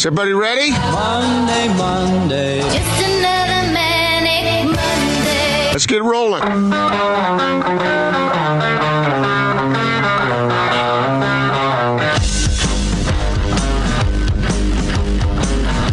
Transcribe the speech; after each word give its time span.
Is 0.00 0.06
everybody 0.06 0.32
ready? 0.32 0.70
Monday, 0.70 1.68
Monday. 1.76 2.60
Just 2.62 3.04
another 3.04 3.70
manic 3.70 4.64
Monday. 4.64 5.72
Let's 5.72 5.84
get 5.84 6.02
rolling. 6.02 6.40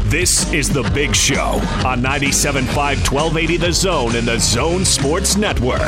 This 0.09 0.53
is 0.53 0.69
The 0.69 0.89
Big 0.93 1.13
Show 1.13 1.59
on 1.85 2.01
97.5 2.01 2.63
1280 3.11 3.57
The 3.57 3.73
Zone 3.73 4.15
and 4.15 4.25
the 4.25 4.39
Zone 4.39 4.85
Sports 4.85 5.35
Network. 5.35 5.81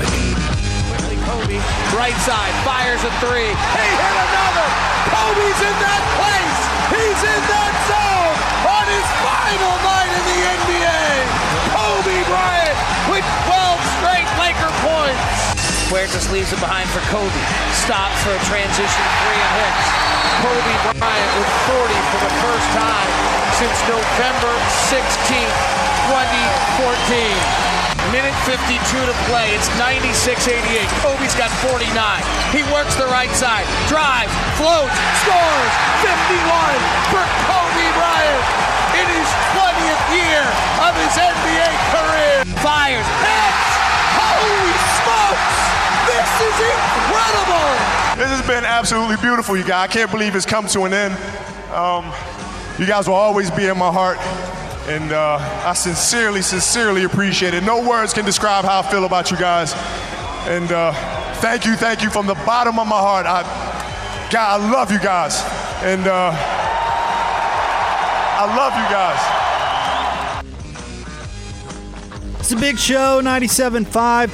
Kobe, 1.23 1.55
right 1.95 2.19
side, 2.27 2.51
fires 2.67 2.99
a 2.99 3.11
three. 3.23 3.47
He 3.47 3.87
hit 3.95 4.15
another. 4.27 4.67
Kobe's 5.07 5.59
in 5.63 5.75
that 5.79 6.03
place. 6.19 6.59
He's 6.89 7.23
in 7.23 7.41
that 7.47 7.85
zone 7.87 7.99
on 7.99 8.07
his 8.07 8.08
final 9.49 9.77
night 9.81 10.13
in 10.13 10.23
the 10.29 10.39
NBA. 10.61 11.01
Kobe 11.73 12.17
Bryant 12.29 12.77
with 13.09 13.25
12 13.49 13.81
straight 13.97 14.29
Laker 14.37 14.69
points. 14.85 15.57
Huertas 15.89 16.29
leaves 16.29 16.53
it 16.53 16.61
behind 16.61 16.85
for 16.93 17.01
Kobe. 17.09 17.33
Stops 17.73 18.21
for 18.21 18.37
a 18.37 18.41
transition 18.45 19.03
three 19.25 19.41
and 19.41 19.53
hits. 19.57 19.85
Kobe 20.45 20.75
Bryant 21.01 21.31
with 21.33 21.49
40 21.65 21.97
for 22.13 22.19
the 22.29 22.33
first 22.45 22.67
time 22.77 23.09
since 23.57 23.77
November 23.89 24.53
16th, 24.85 25.57
2014. 26.13 27.78
Minute 28.09 28.33
52 28.49 28.73
to 29.05 29.13
play. 29.29 29.53
It's 29.53 29.69
96-88. 29.77 30.89
Kobe's 31.05 31.37
got 31.37 31.53
49. 31.61 31.93
He 32.49 32.65
works 32.73 32.97
the 32.97 33.05
right 33.05 33.29
side. 33.37 33.69
Drives, 33.85 34.33
floats, 34.57 34.97
scores. 35.21 35.73
51 36.01 36.41
for 37.13 37.21
Kobe 37.45 37.87
Bryant 37.93 38.45
in 38.97 39.05
his 39.13 39.29
20th 39.53 40.05
year 40.09 40.41
of 40.89 40.97
his 40.97 41.13
NBA 41.21 41.69
career. 41.93 42.37
Fires, 42.65 43.05
hits. 43.21 43.69
Holy 44.17 44.73
smokes! 44.97 45.57
This 46.09 46.31
is 46.49 46.57
incredible! 46.65 47.69
This 48.17 48.29
has 48.33 48.41
been 48.49 48.65
absolutely 48.65 49.17
beautiful, 49.17 49.55
you 49.55 49.63
guys. 49.63 49.85
I 49.85 49.93
can't 49.93 50.09
believe 50.09 50.35
it's 50.35 50.47
come 50.47 50.65
to 50.73 50.85
an 50.85 50.93
end. 50.93 51.13
Um, 51.69 52.11
you 52.79 52.87
guys 52.87 53.07
will 53.07 53.21
always 53.21 53.51
be 53.51 53.67
in 53.67 53.77
my 53.77 53.91
heart. 53.91 54.17
And 54.87 55.11
uh, 55.11 55.37
I 55.65 55.73
sincerely, 55.73 56.41
sincerely 56.41 57.03
appreciate 57.03 57.53
it. 57.53 57.63
No 57.63 57.87
words 57.87 58.13
can 58.13 58.25
describe 58.25 58.65
how 58.65 58.79
I 58.79 58.91
feel 58.91 59.05
about 59.05 59.29
you 59.29 59.37
guys. 59.37 59.73
And 60.47 60.71
uh, 60.71 60.93
thank 61.35 61.65
you, 61.65 61.75
thank 61.75 62.01
you 62.01 62.09
from 62.09 62.25
the 62.25 62.33
bottom 62.33 62.79
of 62.79 62.87
my 62.87 62.97
heart. 62.97 63.25
I, 63.25 63.43
God, 64.31 64.61
I 64.61 64.71
love 64.71 64.91
you 64.91 64.99
guys. 64.99 65.41
And 65.83 66.07
uh, 66.07 66.31
I 68.41 68.55
love 68.55 68.73
you 68.73 68.89
guys. 68.89 69.19
It's 72.39 72.51
a 72.51 72.55
big 72.55 72.79
show 72.79 73.21
97.5, 73.21 73.85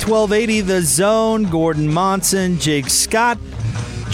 1280, 0.07 0.61
The 0.61 0.81
Zone. 0.81 1.43
Gordon 1.43 1.91
Monson, 1.91 2.57
Jake 2.59 2.89
Scott. 2.89 3.37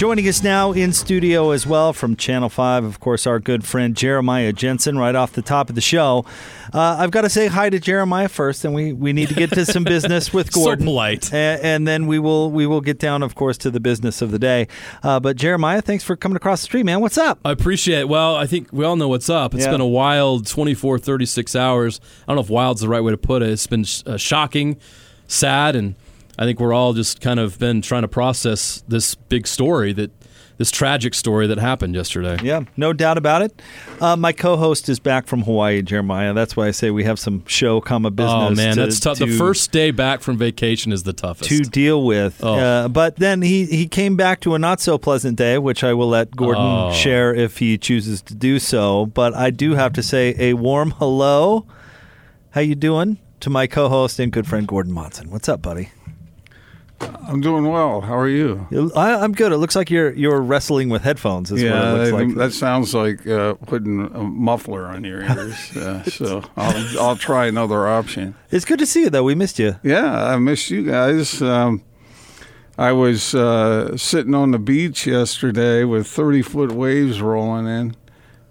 Joining 0.01 0.27
us 0.27 0.41
now 0.41 0.71
in 0.71 0.93
studio 0.93 1.51
as 1.51 1.67
well 1.67 1.93
from 1.93 2.15
Channel 2.15 2.49
5, 2.49 2.85
of 2.85 2.99
course, 2.99 3.27
our 3.27 3.39
good 3.39 3.63
friend 3.63 3.95
Jeremiah 3.95 4.51
Jensen, 4.51 4.97
right 4.97 5.13
off 5.13 5.33
the 5.33 5.43
top 5.43 5.69
of 5.69 5.75
the 5.75 5.81
show. 5.81 6.25
Uh, 6.73 6.95
I've 6.97 7.11
got 7.11 7.21
to 7.21 7.29
say 7.29 7.45
hi 7.45 7.69
to 7.69 7.79
Jeremiah 7.79 8.27
first, 8.27 8.65
and 8.65 8.73
we, 8.73 8.93
we 8.93 9.13
need 9.13 9.29
to 9.29 9.35
get 9.35 9.51
to 9.51 9.63
some 9.63 9.83
business 9.83 10.33
with 10.33 10.51
Gordon. 10.53 10.87
so 10.87 10.89
polite. 10.89 11.31
And, 11.31 11.61
and, 11.61 11.87
then 11.87 12.07
we 12.07 12.17
will 12.17 12.49
we 12.49 12.65
will 12.65 12.81
get 12.81 12.97
down, 12.97 13.21
of 13.21 13.35
course, 13.35 13.59
to 13.59 13.69
the 13.69 13.79
business 13.79 14.23
of 14.23 14.31
the 14.31 14.39
day. 14.39 14.67
Uh, 15.03 15.19
but 15.19 15.35
Jeremiah, 15.35 15.83
thanks 15.83 16.03
for 16.03 16.15
coming 16.15 16.35
across 16.35 16.61
the 16.61 16.65
street, 16.65 16.87
man. 16.87 16.99
What's 16.99 17.19
up? 17.19 17.37
I 17.45 17.51
appreciate 17.51 17.99
it. 17.99 18.09
Well, 18.09 18.35
I 18.35 18.47
think 18.47 18.69
we 18.73 18.83
all 18.83 18.95
know 18.95 19.07
what's 19.07 19.29
up. 19.29 19.53
It's 19.53 19.65
yeah. 19.65 19.71
been 19.71 19.81
a 19.81 19.87
wild 19.87 20.47
24, 20.47 20.97
36 20.97 21.55
hours. 21.55 22.01
I 22.23 22.31
don't 22.31 22.37
know 22.37 22.41
if 22.41 22.49
wild's 22.49 22.81
the 22.81 22.89
right 22.89 23.01
way 23.01 23.11
to 23.11 23.19
put 23.19 23.43
it. 23.43 23.49
It's 23.49 23.67
been 23.67 23.85
uh, 24.07 24.17
shocking, 24.17 24.79
sad, 25.27 25.75
and– 25.75 25.93
I 26.41 26.45
think 26.45 26.59
we're 26.59 26.73
all 26.73 26.93
just 26.93 27.21
kind 27.21 27.39
of 27.39 27.59
been 27.59 27.83
trying 27.83 28.01
to 28.01 28.07
process 28.07 28.83
this 28.87 29.13
big 29.13 29.45
story 29.45 29.93
that 29.93 30.09
this 30.57 30.71
tragic 30.71 31.13
story 31.13 31.45
that 31.45 31.59
happened 31.59 31.93
yesterday. 31.93 32.35
Yeah, 32.41 32.63
no 32.75 32.93
doubt 32.93 33.19
about 33.19 33.43
it. 33.43 33.61
Uh, 33.99 34.15
my 34.15 34.33
co-host 34.33 34.89
is 34.89 34.99
back 34.99 35.27
from 35.27 35.43
Hawaii, 35.43 35.83
Jeremiah. 35.83 36.33
That's 36.33 36.57
why 36.57 36.65
I 36.65 36.71
say 36.71 36.89
we 36.89 37.03
have 37.03 37.19
some 37.19 37.45
show, 37.45 37.79
comma 37.79 38.09
business. 38.09 38.33
Oh 38.33 38.55
man, 38.55 38.73
to, 38.73 38.81
that's 38.81 38.99
tough. 38.99 39.19
To, 39.19 39.27
the 39.27 39.37
first 39.37 39.71
day 39.71 39.91
back 39.91 40.21
from 40.21 40.39
vacation 40.39 40.91
is 40.91 41.03
the 41.03 41.13
toughest 41.13 41.47
to 41.47 41.59
deal 41.59 42.03
with. 42.03 42.43
Oh. 42.43 42.55
Uh, 42.55 42.87
but 42.87 43.17
then 43.17 43.43
he 43.43 43.67
he 43.67 43.87
came 43.87 44.15
back 44.15 44.39
to 44.39 44.55
a 44.55 44.59
not 44.59 44.81
so 44.81 44.97
pleasant 44.97 45.37
day, 45.37 45.59
which 45.59 45.83
I 45.83 45.93
will 45.93 46.09
let 46.09 46.35
Gordon 46.35 46.63
oh. 46.63 46.91
share 46.91 47.35
if 47.35 47.59
he 47.59 47.77
chooses 47.77 48.19
to 48.23 48.33
do 48.33 48.57
so. 48.57 49.05
But 49.05 49.35
I 49.35 49.51
do 49.51 49.75
have 49.75 49.93
to 49.93 50.01
say 50.01 50.33
a 50.39 50.55
warm 50.55 50.89
hello. 50.97 51.67
How 52.49 52.61
you 52.61 52.73
doing? 52.73 53.19
To 53.41 53.51
my 53.51 53.67
co-host 53.67 54.19
and 54.19 54.31
good 54.31 54.47
friend 54.47 54.67
Gordon 54.67 54.91
Monson. 54.91 55.29
What's 55.29 55.47
up, 55.47 55.61
buddy? 55.61 55.89
I'm 57.27 57.41
doing 57.41 57.67
well. 57.67 58.01
How 58.01 58.17
are 58.17 58.27
you? 58.27 58.67
I, 58.95 59.23
am 59.23 59.31
good. 59.31 59.51
It 59.51 59.57
looks 59.57 59.75
like 59.75 59.89
you're 59.89 60.13
you're 60.13 60.41
wrestling 60.41 60.89
with 60.89 61.01
headphones. 61.01 61.51
Is 61.51 61.61
yeah, 61.61 61.93
what 61.93 62.01
it 62.01 62.11
looks 62.11 62.11
like. 62.11 62.35
that 62.35 62.53
sounds 62.53 62.93
like 62.93 63.25
uh, 63.25 63.53
putting 63.53 64.01
a 64.13 64.23
muffler 64.23 64.85
on 64.85 65.03
your 65.03 65.21
ears. 65.21 65.77
uh, 65.77 66.03
so 66.03 66.43
I'll 66.57 66.99
I'll 66.99 67.15
try 67.15 67.47
another 67.47 67.87
option. 67.87 68.35
It's 68.49 68.65
good 68.65 68.79
to 68.79 68.85
see 68.85 69.03
you 69.03 69.09
though. 69.09 69.23
We 69.23 69.35
missed 69.35 69.59
you. 69.59 69.77
Yeah, 69.83 70.25
I 70.25 70.37
missed 70.37 70.69
you 70.69 70.83
guys. 70.83 71.41
Um, 71.41 71.83
I 72.77 72.91
was 72.91 73.35
uh, 73.35 73.95
sitting 73.97 74.33
on 74.33 74.51
the 74.51 74.59
beach 74.59 75.05
yesterday 75.05 75.83
with 75.83 76.07
30 76.07 76.41
foot 76.41 76.71
waves 76.71 77.21
rolling 77.21 77.67
in, 77.67 77.95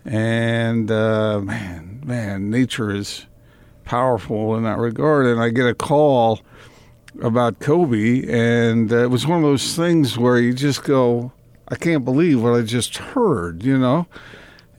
and 0.05 0.91
uh, 0.91 1.41
man, 1.41 2.03
man, 2.05 2.51
nature 2.51 2.95
is 2.95 3.27
powerful 3.85 4.55
in 4.57 4.63
that 4.65 4.79
regard. 4.79 5.27
And 5.27 5.41
I 5.41 5.49
get 5.51 5.67
a 5.67 5.75
call 5.75 6.41
about 7.23 7.61
Kobe, 7.61 8.25
and 8.29 8.93
uh, 8.93 9.05
it 9.05 9.11
was 9.11 9.27
one 9.27 9.39
of 9.39 9.45
those 9.45 9.77
things 9.77 10.19
where 10.19 10.39
you 10.39 10.53
just 10.53 10.85
go, 10.85 11.33
I 11.69 11.77
can't 11.77 12.05
believe 12.05 12.43
what 12.43 12.55
I 12.55 12.63
just 12.63 12.97
heard, 12.97 13.63
you 13.63 13.79
know. 13.79 14.07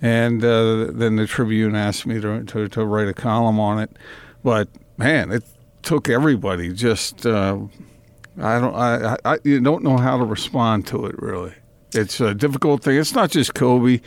And 0.02 0.44
uh, 0.44 0.88
then 0.91 1.16
the 1.16 1.28
Tribune 1.28 1.75
asked 1.75 2.06
me 2.07 2.19
to, 2.19 2.44
to, 2.44 2.68
to 2.68 2.85
write 2.85 3.07
a 3.07 3.13
column 3.13 3.59
on 3.59 3.80
it, 3.80 3.91
but 4.44 4.68
man, 4.97 5.31
it 5.31 5.44
took 5.84 6.09
everybody. 6.09 6.74
Just 6.74 7.25
uh, 7.25 7.59
I 8.40 8.59
don't 8.59 8.75
I, 8.75 9.18
I 9.25 9.38
you 9.44 9.59
don't 9.59 9.84
know 9.84 9.97
how 9.97 10.18
to 10.18 10.24
respond 10.24 10.88
to 10.88 11.06
it 11.06 11.22
really. 11.22 11.53
It's 11.94 12.19
a 12.22 12.34
difficult 12.34 12.84
thing. 12.84 12.97
It's 12.97 13.13
not 13.13 13.31
just 13.31 13.53
Kobe, 13.53 14.00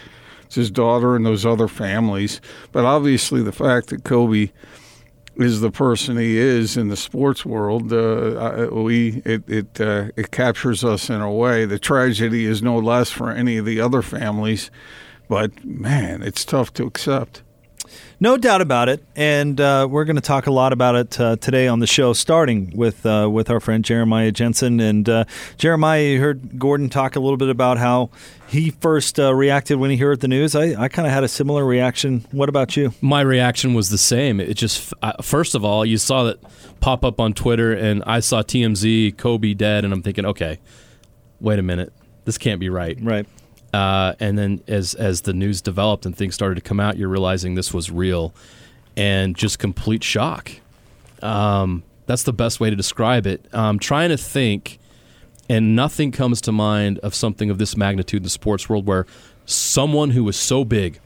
it's 0.45 0.55
his 0.55 0.71
daughter 0.71 1.17
and 1.17 1.27
those 1.27 1.45
other 1.45 1.69
families, 1.69 2.41
but 2.73 2.85
obviously 2.85 3.43
the 3.43 3.53
fact 3.53 3.89
that 3.89 4.05
Kobe 4.05 4.51
is 5.37 5.61
the 5.61 5.71
person 5.71 6.17
he 6.17 6.37
is 6.37 6.77
in 6.77 6.89
the 6.89 6.97
sports 6.97 7.45
world. 7.45 7.93
Uh, 7.93 8.69
we 8.73 9.23
it 9.25 9.49
it 9.49 9.81
uh, 9.81 10.09
it 10.17 10.31
captures 10.31 10.85
us 10.85 11.11
in 11.11 11.21
a 11.21 11.33
way. 11.33 11.65
The 11.65 11.79
tragedy 11.79 12.47
is 12.47 12.63
no 12.63 12.79
less 12.79 13.11
for 13.11 13.31
any 13.31 13.57
of 13.57 13.65
the 13.65 13.81
other 13.81 14.03
families, 14.03 14.71
but 15.29 15.65
man, 15.65 16.23
it's 16.23 16.45
tough 16.45 16.73
to 16.75 16.85
accept. 16.85 17.43
No 18.25 18.39
doubt 18.39 18.63
about 18.63 18.89
it, 18.89 19.05
and 19.15 19.61
uh, 19.61 19.87
we're 19.91 20.07
going 20.07 20.17
to 20.17 20.23
talk 20.23 20.47
a 20.47 20.51
lot 20.51 20.73
about 20.73 20.95
it 20.95 21.21
uh, 21.21 21.37
today 21.37 21.69
on 21.69 21.81
the 21.81 21.87
show, 21.87 22.15
starting 22.15 22.73
with 22.75 23.05
uh, 23.05 23.29
with 23.31 23.51
our 23.51 23.61
friend 23.61 23.85
Jeremiah 23.85 24.33
Jensen. 24.33 24.81
And 24.81 25.07
uh, 25.07 25.27
Jeremiah, 25.59 26.05
you 26.05 26.21
heard 26.21 26.59
Gordon 26.59 26.89
talk 26.89 27.17
a 27.17 27.21
little 27.21 27.37
bit 27.37 27.51
about 27.51 27.77
how 27.77 28.09
he 28.49 28.71
first 28.71 29.21
uh, 29.21 29.35
reacted 29.35 29.77
when 29.77 29.91
he 29.91 29.99
heard 29.99 30.21
the 30.21 30.29
news. 30.29 30.57
I, 30.57 30.85
I 30.85 30.89
kind 30.89 31.07
of 31.07 31.13
had 31.13 31.23
a 31.23 31.29
similar 31.29 31.67
reaction. 31.67 32.25
What 32.31 32.49
about 32.49 32.79
you? 32.79 32.95
My 33.03 33.21
reaction 33.21 33.75
was 33.75 33.91
the 33.91 33.99
same. 33.99 34.41
It 34.41 34.55
just 34.55 34.95
first 35.21 35.55
of 35.55 35.63
all, 35.63 35.85
you 35.85 35.99
saw 35.99 36.25
that 36.25 36.39
pop 36.81 37.05
up 37.05 37.21
on 37.21 37.35
Twitter, 37.35 37.75
and 37.75 38.03
I 38.07 38.21
saw 38.21 38.41
TMZ 38.41 39.19
Kobe 39.19 39.53
dead, 39.53 39.85
and 39.85 39.93
I'm 39.93 40.01
thinking, 40.01 40.25
okay, 40.25 40.61
wait 41.41 41.59
a 41.59 41.63
minute, 41.63 41.93
this 42.25 42.39
can't 42.39 42.59
be 42.59 42.71
right. 42.71 42.97
Right. 43.03 43.27
Uh, 43.75 44.15
and 44.21 44.39
then 44.39 44.63
as 44.69 44.95
as 44.95 45.23
the 45.23 45.33
news 45.33 45.61
developed 45.63 46.07
and 46.07 46.17
things 46.17 46.35
started 46.35 46.55
to 46.55 46.61
come 46.61 46.79
out, 46.79 46.97
you're 46.97 47.09
realizing 47.09 47.57
this 47.57 47.75
was 47.75 47.91
real, 47.91 48.33
and 48.97 49.37
just 49.37 49.59
complete 49.59 50.05
shock. 50.05 50.51
Um, 51.23 51.83
That's 52.07 52.23
the 52.23 52.33
best 52.33 52.61
way 52.61 52.71
to 52.71 52.77
describe 52.77 53.27
it. 53.27 53.47
I'm 53.53 53.79
trying 53.79 54.11
to 54.11 54.17
think, 54.17 54.79
and 55.49 55.75
nothing 55.75 56.13
comes 56.13 56.41
to 56.43 56.53
mind 56.53 56.99
of 57.01 57.15
something 57.15 57.51
of 57.51 57.59
this 57.59 57.77
magnitude 57.77 58.19
in 58.19 58.25
the 58.25 58.31
sports 58.31 58.69
world 58.69 58.87
where 58.87 59.07
someone 59.47 60.11
who 60.11 60.23
was 60.25 60.37
so 60.37 60.65
big, 60.65 61.01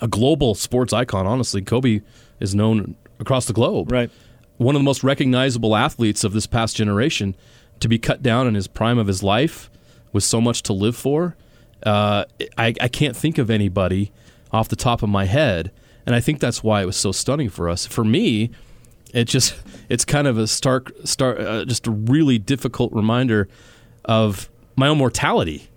a 0.00 0.08
global 0.08 0.54
sports 0.54 0.92
icon, 0.92 1.26
honestly, 1.26 1.62
Kobe 1.62 2.00
is 2.40 2.54
known 2.54 2.96
across 3.20 3.46
the 3.46 3.52
globe. 3.52 3.92
Right. 3.92 4.10
One 4.56 4.74
of 4.74 4.80
the 4.80 4.84
most 4.84 5.04
recognizable 5.04 5.76
athletes 5.76 6.24
of 6.24 6.32
this 6.32 6.46
past 6.46 6.76
generation 6.76 7.34
to 7.80 7.88
be 7.88 7.98
cut 7.98 8.22
down 8.22 8.46
in 8.46 8.54
his 8.54 8.66
prime 8.66 8.98
of 8.98 9.06
his 9.06 9.22
life 9.22 9.70
with 10.12 10.24
so 10.24 10.40
much 10.40 10.62
to 10.62 10.72
live 10.72 10.96
for. 10.96 11.36
Uh, 11.82 12.24
I, 12.56 12.74
I 12.80 12.88
can't 12.88 13.16
think 13.16 13.38
of 13.38 13.50
anybody 13.50 14.12
off 14.52 14.68
the 14.68 14.76
top 14.76 15.02
of 15.02 15.08
my 15.08 15.24
head. 15.24 15.70
And 16.06 16.14
I 16.14 16.20
think 16.20 16.40
that's 16.40 16.62
why 16.62 16.82
it 16.82 16.86
was 16.86 16.96
so 16.96 17.12
stunning 17.12 17.48
for 17.48 17.68
us. 17.68 17.86
For 17.86 18.04
me, 18.04 18.50
it 19.12 19.24
just 19.24 19.54
it's 19.88 20.04
kind 20.04 20.26
of 20.26 20.38
a 20.38 20.46
stark, 20.46 20.92
stark 21.04 21.38
uh, 21.40 21.64
just 21.64 21.86
a 21.86 21.90
really 21.90 22.38
difficult 22.38 22.92
reminder 22.92 23.48
of 24.04 24.48
my 24.76 24.88
own 24.88 24.98
mortality. 24.98 25.68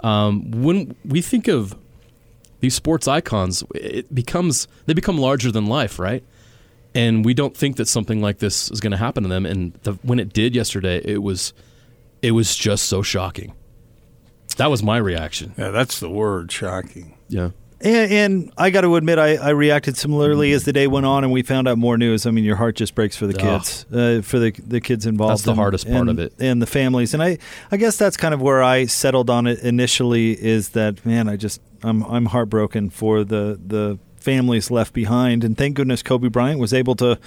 Um, 0.00 0.50
when 0.50 0.96
we 1.04 1.22
think 1.22 1.48
of 1.48 1.76
these 2.60 2.74
sports 2.74 3.08
icons, 3.08 3.62
it 3.74 4.14
becomes 4.14 4.68
they 4.86 4.94
become 4.94 5.18
larger 5.18 5.50
than 5.50 5.66
life, 5.66 5.98
right? 5.98 6.24
And 6.94 7.24
we 7.24 7.34
don't 7.34 7.56
think 7.56 7.76
that 7.76 7.88
something 7.88 8.22
like 8.22 8.38
this 8.38 8.70
is 8.70 8.80
going 8.80 8.92
to 8.92 8.96
happen 8.96 9.24
to 9.24 9.28
them. 9.28 9.44
And 9.44 9.74
the, 9.82 9.94
when 10.02 10.20
it 10.20 10.32
did 10.32 10.54
yesterday, 10.54 11.00
it 11.04 11.22
was 11.22 11.52
it 12.22 12.30
was 12.30 12.56
just 12.56 12.86
so 12.86 13.02
shocking. 13.02 13.54
That 14.54 14.70
was 14.70 14.82
my 14.82 14.96
reaction. 14.96 15.54
Yeah, 15.56 15.70
that's 15.70 16.00
the 16.00 16.10
word, 16.10 16.50
shocking. 16.50 17.16
Yeah. 17.28 17.50
And, 17.80 18.12
and 18.12 18.52
I 18.56 18.70
got 18.70 18.80
to 18.80 18.96
admit, 18.96 19.18
I, 19.18 19.36
I, 19.36 19.50
reacted 19.50 19.98
similarly 19.98 20.52
as 20.52 20.64
the 20.64 20.72
day 20.72 20.86
went 20.86 21.04
on, 21.04 21.22
and 21.22 21.32
we 21.32 21.42
found 21.42 21.68
out 21.68 21.76
more 21.76 21.98
news. 21.98 22.24
I 22.24 22.30
mean, 22.30 22.44
your 22.44 22.56
heart 22.56 22.76
just 22.76 22.94
breaks 22.94 23.14
for 23.14 23.26
the 23.26 23.34
kids, 23.34 23.84
uh, 23.92 24.22
for 24.22 24.38
the 24.38 24.52
the 24.52 24.80
kids 24.80 25.04
involved. 25.04 25.32
That's 25.32 25.42
the 25.42 25.50
and, 25.50 25.60
hardest 25.60 25.86
part 25.86 26.08
and, 26.08 26.10
of 26.10 26.18
it, 26.18 26.32
and 26.38 26.62
the 26.62 26.66
families. 26.66 27.12
And 27.12 27.22
I, 27.22 27.36
I 27.70 27.76
guess 27.76 27.98
that's 27.98 28.16
kind 28.16 28.32
of 28.32 28.40
where 28.40 28.62
I 28.62 28.86
settled 28.86 29.28
on 29.28 29.46
it 29.46 29.58
initially. 29.58 30.32
Is 30.32 30.70
that 30.70 31.04
man? 31.04 31.28
I 31.28 31.36
just 31.36 31.60
I'm 31.82 32.02
I'm 32.04 32.26
heartbroken 32.26 32.88
for 32.88 33.22
the 33.22 33.60
the 33.62 33.98
families 34.16 34.70
left 34.70 34.94
behind, 34.94 35.44
and 35.44 35.58
thank 35.58 35.76
goodness 35.76 36.02
Kobe 36.02 36.28
Bryant 36.28 36.58
was 36.58 36.72
able 36.72 36.94
to 36.96 37.18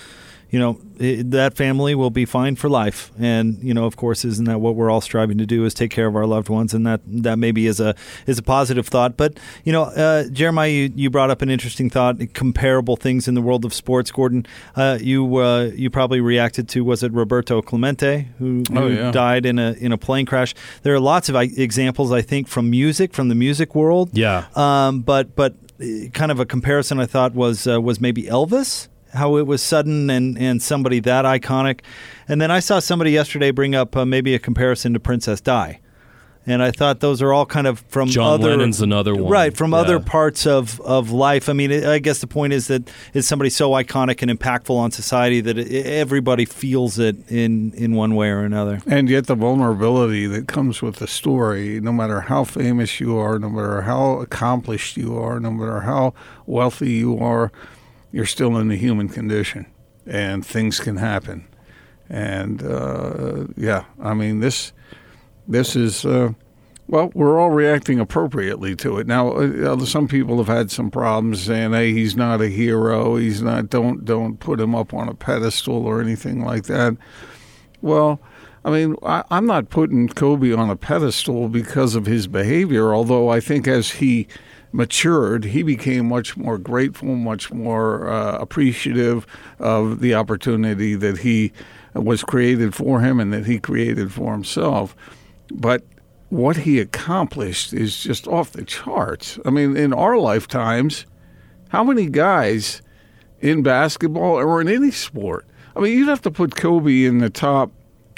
you 0.49 0.59
know 0.59 0.79
that 0.97 1.55
family 1.55 1.93
will 1.93 2.09
be 2.09 2.25
fine 2.25 2.55
for 2.55 2.69
life. 2.69 3.11
And 3.19 3.61
you 3.61 3.73
know 3.73 3.85
of 3.85 3.95
course 3.95 4.25
isn't 4.25 4.45
that 4.45 4.59
what 4.59 4.75
we're 4.75 4.89
all 4.89 5.01
striving 5.01 5.37
to 5.37 5.45
do 5.45 5.65
is 5.65 5.73
take 5.73 5.91
care 5.91 6.07
of 6.07 6.15
our 6.15 6.25
loved 6.25 6.49
ones? 6.49 6.73
And 6.73 6.85
that 6.87 7.01
that 7.05 7.37
maybe 7.37 7.67
is 7.67 7.79
a 7.79 7.95
is 8.25 8.37
a 8.37 8.43
positive 8.43 8.87
thought. 8.87 9.17
But 9.17 9.39
you 9.63 9.73
know 9.73 9.83
uh, 9.83 10.25
jeremiah 10.29 10.69
you, 10.69 10.91
you, 10.95 11.09
brought 11.09 11.29
up 11.29 11.41
an 11.41 11.49
interesting 11.49 11.89
thought 11.89 12.17
comparable 12.33 12.95
things 12.95 13.27
in 13.27 13.35
the 13.35 13.41
world 13.41 13.65
of 13.65 13.73
sports 13.73 14.11
gordon. 14.11 14.45
Uh, 14.75 14.97
you 15.01 15.37
uh, 15.37 15.71
you 15.75 15.89
probably 15.89 16.21
reacted 16.21 16.69
to 16.69 16.83
was 16.83 17.03
it 17.03 17.11
roberto 17.11 17.61
clemente 17.61 18.29
who, 18.39 18.63
who 18.69 18.77
oh, 18.77 18.87
yeah. 18.87 19.11
died 19.11 19.45
in 19.45 19.59
a 19.59 19.73
in 19.73 19.91
a 19.91 19.97
plane 19.97 20.25
crash? 20.25 20.55
There 20.83 20.93
are 20.93 20.99
lots 20.99 21.29
of 21.29 21.35
examples 21.35 22.11
i 22.11 22.21
think 22.21 22.47
from 22.47 22.69
music 22.69 23.13
from 23.13 23.29
the 23.29 23.35
music 23.35 23.75
world. 23.75 24.09
Yeah. 24.17 24.45
Um, 24.55 25.01
but 25.01 25.35
but 25.35 25.55
uh, 25.81 26.09
kind 26.13 26.31
of 26.31 26.39
a 26.39 26.45
comparison 26.45 26.99
i 26.99 27.05
thought 27.05 27.33
was 27.33 27.67
uh, 27.67 27.79
was 27.79 27.99
maybe 28.01 28.23
elvis 28.23 28.87
how 29.13 29.37
it 29.37 29.45
was 29.47 29.61
sudden 29.61 30.09
and, 30.09 30.37
and 30.37 30.61
somebody 30.61 30.99
that 31.01 31.25
iconic. 31.25 31.81
And 32.27 32.41
then 32.41 32.51
I 32.51 32.59
saw 32.59 32.79
somebody 32.79 33.11
yesterday 33.11 33.51
bring 33.51 33.75
up 33.75 33.95
uh, 33.95 34.05
maybe 34.05 34.33
a 34.35 34.39
comparison 34.39 34.93
to 34.93 34.99
Princess 34.99 35.41
Di. 35.41 35.79
And 36.49 36.63
I 36.63 36.71
thought 36.71 37.01
those 37.01 37.21
are 37.21 37.33
all 37.33 37.45
kind 37.45 37.67
of 37.67 37.79
from 37.89 38.07
John 38.07 38.35
other, 38.35 38.51
Lennon's 38.51 38.79
another 38.79 39.13
one, 39.13 39.29
right? 39.29 39.55
From 39.55 39.71
yeah. 39.71 39.79
other 39.79 39.99
parts 39.99 40.47
of, 40.47 40.79
of 40.79 41.11
life. 41.11 41.49
I 41.49 41.53
mean, 41.53 41.83
I 41.83 41.99
guess 41.99 42.19
the 42.19 42.27
point 42.27 42.53
is 42.53 42.67
that 42.67 42.89
it's 43.13 43.27
somebody 43.27 43.49
so 43.49 43.71
iconic 43.71 44.21
and 44.21 44.31
impactful 44.31 44.73
on 44.73 44.91
society 44.91 45.41
that 45.41 45.57
it, 45.57 45.85
everybody 45.85 46.45
feels 46.45 46.99
it 46.99 47.17
in 47.29 47.73
in 47.73 47.95
one 47.95 48.15
way 48.15 48.29
or 48.29 48.39
another. 48.45 48.79
And 48.87 49.09
yet, 49.09 49.27
the 49.27 49.35
vulnerability 49.35 50.25
that 50.27 50.47
comes 50.47 50.81
with 50.81 50.95
the 50.95 51.07
story, 51.07 51.81
no 51.81 51.91
matter 51.91 52.21
how 52.21 52.45
famous 52.45 53.01
you 53.01 53.17
are, 53.17 53.37
no 53.39 53.49
matter 53.49 53.81
how 53.81 54.21
accomplished 54.21 54.95
you 54.95 55.17
are, 55.17 55.41
no 55.41 55.51
matter 55.51 55.81
how 55.81 56.13
wealthy 56.45 56.93
you 56.93 57.19
are, 57.19 57.51
you're 58.11 58.25
still 58.25 58.57
in 58.57 58.67
the 58.67 58.75
human 58.75 59.09
condition, 59.09 59.65
and 60.05 60.45
things 60.45 60.79
can 60.79 60.97
happen. 60.97 61.47
And 62.09 62.63
uh, 62.63 63.47
yeah, 63.55 63.85
I 64.01 64.13
mean 64.13 64.39
this 64.39 64.73
this 65.47 65.75
is 65.75 66.05
uh, 66.05 66.33
well, 66.87 67.11
we're 67.13 67.37
all 67.39 67.49
reacting 67.49 67.99
appropriately 67.99 68.73
to 68.77 68.97
it. 68.97 69.07
Now, 69.07 69.31
uh, 69.33 69.77
some 69.85 70.07
people 70.07 70.37
have 70.37 70.47
had 70.47 70.71
some 70.71 70.89
problems 70.89 71.41
saying, 71.41 71.73
"Hey, 71.73 71.91
he's 71.91 72.15
not 72.15 72.41
a 72.41 72.47
hero. 72.47 73.17
He's 73.17 73.41
not. 73.41 73.69
Don't 73.69 74.05
don't 74.05 74.39
put 74.39 74.59
him 74.59 74.73
up 74.73 74.93
on 74.93 75.09
a 75.09 75.13
pedestal 75.13 75.85
or 75.85 76.01
anything 76.01 76.43
like 76.43 76.63
that." 76.65 76.95
Well. 77.81 78.19
I 78.65 78.69
mean, 78.69 78.97
I, 79.01 79.23
am 79.31 79.45
not 79.45 79.69
putting 79.69 80.09
Kobe 80.09 80.51
on 80.51 80.69
a 80.69 80.75
pedestal 80.75 81.47
because 81.47 81.95
of 81.95 82.05
his 82.05 82.27
behavior, 82.27 82.93
although 82.93 83.29
I 83.29 83.39
think 83.39 83.65
as 83.65 83.91
he 83.91 84.27
matured, 84.71 85.45
he 85.45 85.63
became 85.63 86.07
much 86.07 86.37
more 86.37 86.57
grateful, 86.57 87.15
much 87.15 87.51
more 87.51 88.09
uh, 88.09 88.37
appreciative 88.37 89.25
of 89.59 89.99
the 89.99 90.13
opportunity 90.13 90.95
that 90.95 91.19
he 91.19 91.51
was 91.93 92.23
created 92.23 92.75
for 92.75 93.01
him 93.01 93.19
and 93.19 93.33
that 93.33 93.45
he 93.45 93.59
created 93.59 94.11
for 94.11 94.33
himself. 94.33 94.95
But 95.51 95.83
what 96.29 96.57
he 96.57 96.79
accomplished 96.79 97.73
is 97.73 98.03
just 98.03 98.27
off 98.27 98.51
the 98.51 98.65
charts. 98.65 99.39
I 99.45 99.49
mean, 99.49 99.77
in 99.77 99.93
our 99.93 100.17
lifetimes, 100.17 101.05
how 101.69 101.83
many 101.83 102.07
guys 102.07 102.81
in 103.39 103.63
basketball 103.63 104.35
or 104.35 104.61
in 104.61 104.67
any 104.67 104.91
sport? 104.91 105.45
I 105.75 105.79
mean, 105.79 105.97
you'd 105.97 106.09
have 106.09 106.21
to 106.23 106.31
put 106.31 106.55
Kobe 106.55 107.05
in 107.05 107.19
the 107.19 107.29
top. 107.29 107.71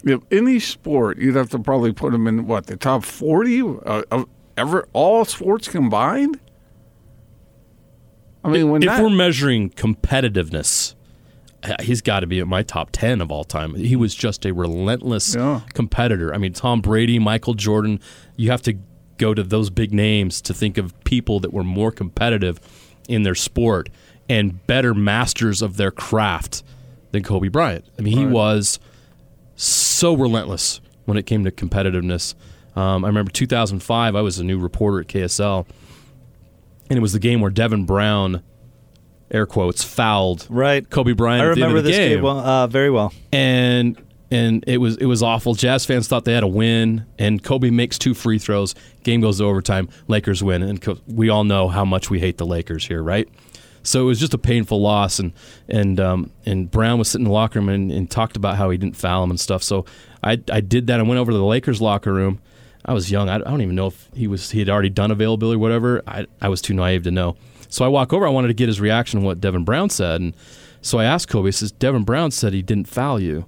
If 0.06 0.22
any 0.32 0.60
sport, 0.60 1.18
you'd 1.18 1.36
have 1.36 1.50
to 1.50 1.60
probably 1.60 1.92
put 1.92 2.14
him 2.14 2.26
in 2.26 2.48
what 2.48 2.68
the 2.68 2.78
top 2.78 3.04
forty 3.04 3.62
uh, 3.62 4.04
of 4.12 4.28
ever 4.60 4.88
all 4.94 5.26
sports 5.26 5.68
combined. 5.68 6.40
I 8.44 8.50
mean, 8.50 8.70
when 8.70 8.84
if 8.84 8.90
that, 8.90 9.02
we're 9.02 9.10
measuring 9.10 9.70
competitiveness, 9.72 10.96
uh, 11.64 11.76
he's 11.82 12.02
got 12.02 12.22
to 12.22 12.28
be 12.28 12.40
at 12.40 12.48
my 12.48 12.64
top 12.64 12.90
10 12.92 13.22
of 13.22 13.32
all 13.32 13.44
time. 13.44 13.76
He 13.76 13.96
was 13.96 14.16
just 14.16 14.46
a 14.46 14.54
relentless 14.54 15.36
yeah. 15.36 15.62
competitor. 15.74 16.34
I 16.34 16.38
mean, 16.38 16.54
Tom 16.54 16.82
Brady, 16.82 17.20
Michael 17.20 17.54
Jordan, 17.54 18.00
you 18.38 18.52
have 18.52 18.62
to 18.64 18.78
go 19.18 19.34
to 19.34 19.44
those 19.44 19.70
big 19.70 19.94
names 19.94 20.42
to 20.42 20.54
think 20.54 20.78
of 20.78 20.94
people 21.04 21.40
that 21.42 21.52
were 21.52 21.64
more 21.64 21.92
competitive 21.92 22.60
in 23.10 23.24
their 23.24 23.36
sport 23.36 23.90
and 24.30 24.66
better 24.68 24.94
masters 24.94 25.62
of 25.62 25.76
their 25.76 25.92
craft 25.92 26.64
than 27.12 27.24
Kobe 27.24 27.50
Bryant. 27.50 27.86
I 27.98 28.02
mean, 28.02 28.18
he 28.18 28.26
was 28.26 28.80
so 29.56 30.16
relentless 30.16 30.80
when 31.06 31.18
it 31.18 31.26
came 31.26 31.44
to 31.44 31.52
competitiveness. 31.52 32.36
Um, 32.80 33.04
I 33.04 33.10
remember 33.10 33.30
2005, 33.30 34.16
I 34.16 34.22
was 34.22 34.40
a 34.40 34.44
new 34.44 34.58
reporter 34.58 35.02
at 35.02 35.08
KSL, 35.08 35.68
and 36.90 36.98
it 36.98 37.02
was 37.02 37.12
the 37.12 37.20
game 37.20 37.42
where 37.42 37.52
Devin 37.52 37.86
Brown 37.86 38.42
air 39.32 39.46
quotes 39.46 39.84
fouled 39.84 40.48
right 40.50 40.90
Kobe 40.90 41.12
Bryant. 41.12 41.44
I 41.44 41.46
remember 41.48 41.82
this 41.82 41.98
game, 41.98 42.16
game 42.16 42.24
well, 42.24 42.40
uh, 42.40 42.68
very 42.68 42.90
well, 42.90 43.14
and 43.34 44.02
and 44.32 44.64
it 44.66 44.78
was 44.78 44.96
it 44.96 45.08
was 45.08 45.22
awful. 45.22 45.56
Jazz 45.56 45.86
fans 45.86 46.08
thought 46.08 46.24
they 46.24 46.34
had 46.34 46.44
a 46.44 46.48
win, 46.48 47.06
and 47.18 47.44
Kobe 47.44 47.70
makes 47.70 47.98
two 47.98 48.14
free 48.14 48.40
throws. 48.40 48.76
Game 49.04 49.20
goes 49.20 49.40
to 49.40 49.44
overtime. 49.44 49.90
Lakers 50.08 50.42
win, 50.42 50.64
and 50.64 51.02
we 51.06 51.28
all 51.28 51.44
know 51.44 51.68
how 51.68 51.84
much 51.84 52.10
we 52.10 52.22
hate 52.22 52.38
the 52.38 52.46
Lakers 52.46 52.88
here, 52.88 53.04
right? 53.04 53.28
So 53.84 54.04
it 54.04 54.06
was 54.06 54.22
just 54.22 54.34
a 54.34 54.38
painful 54.38 54.82
loss, 54.82 55.20
and 55.20 55.34
and 55.68 56.00
um, 56.00 56.32
and 56.46 56.72
Brown 56.72 56.98
was 56.98 57.10
sitting 57.10 57.26
in 57.26 57.30
the 57.30 57.34
locker 57.34 57.60
room 57.60 57.68
and, 57.68 57.92
and 57.92 58.10
talked 58.10 58.38
about 58.38 58.56
how 58.56 58.70
he 58.70 58.78
didn't 58.78 58.96
foul 58.96 59.26
him 59.26 59.32
and 59.32 59.40
stuff. 59.40 59.64
So 59.64 59.84
I 60.24 60.40
I 60.50 60.62
did 60.62 60.88
that. 60.88 61.02
I 61.02 61.04
went 61.04 61.20
over 61.20 61.34
to 61.34 61.38
the 61.38 61.44
Lakers 61.44 61.82
locker 61.82 62.14
room. 62.14 62.40
I 62.86 62.94
was 62.94 63.12
young. 63.12 63.30
I, 63.30 63.36
I 63.36 63.40
don't 63.40 63.62
even 63.62 63.76
know 63.76 63.88
if 63.88 64.10
he 64.14 64.28
was 64.28 64.52
he 64.52 64.60
had 64.60 64.70
already 64.70 64.90
done 64.90 65.12
availability 65.12 65.58
or 65.58 65.60
whatever. 65.60 66.02
I 66.08 66.26
I 66.42 66.50
was 66.50 66.62
too 66.62 66.74
naive 66.74 67.04
to 67.04 67.12
know. 67.12 67.36
So 67.68 67.86
I 67.86 67.88
walk 67.88 68.14
over. 68.14 68.26
I 68.26 68.30
wanted 68.30 68.48
to 68.48 68.54
get 68.54 68.68
his 68.68 68.82
reaction 68.82 69.20
on 69.20 69.26
what 69.26 69.40
Devin 69.40 69.64
Brown 69.64 69.90
said, 69.90 70.22
and 70.22 70.36
so 70.82 70.98
I 70.98 71.06
asked 71.06 71.28
Kobe. 71.28 71.48
He 71.48 71.52
says 71.52 71.72
Devin 71.72 72.04
Brown 72.04 72.32
said 72.32 72.54
he 72.54 72.62
didn't 72.62 72.88
foul 72.88 73.20
you, 73.20 73.46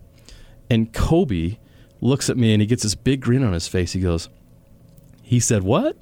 and 0.70 0.94
Kobe 0.94 1.58
looks 2.02 2.30
at 2.30 2.38
me 2.38 2.54
and 2.54 2.62
he 2.62 2.68
gets 2.68 2.84
this 2.84 2.96
big 2.96 3.22
grin 3.22 3.44
on 3.44 3.54
his 3.54 3.68
face. 3.68 3.94
He 3.94 4.02
goes, 4.02 4.30
"He 5.22 5.40
said 5.40 5.64
what?" 5.64 5.98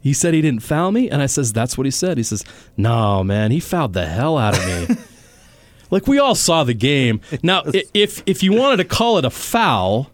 He 0.00 0.12
said 0.12 0.32
he 0.32 0.40
didn't 0.40 0.62
foul 0.62 0.90
me, 0.92 1.10
and 1.10 1.20
I 1.20 1.26
says 1.26 1.52
that's 1.52 1.76
what 1.76 1.84
he 1.84 1.90
said. 1.90 2.16
He 2.16 2.22
says, 2.22 2.44
"No, 2.76 3.22
man, 3.22 3.50
he 3.50 3.60
fouled 3.60 3.92
the 3.92 4.06
hell 4.06 4.38
out 4.38 4.56
of 4.56 4.66
me." 4.66 4.96
like 5.90 6.06
we 6.06 6.18
all 6.18 6.34
saw 6.34 6.64
the 6.64 6.74
game. 6.74 7.20
Now, 7.42 7.62
if 7.94 8.22
if 8.26 8.42
you 8.42 8.52
wanted 8.52 8.78
to 8.78 8.84
call 8.84 9.18
it 9.18 9.24
a 9.24 9.30
foul, 9.30 10.10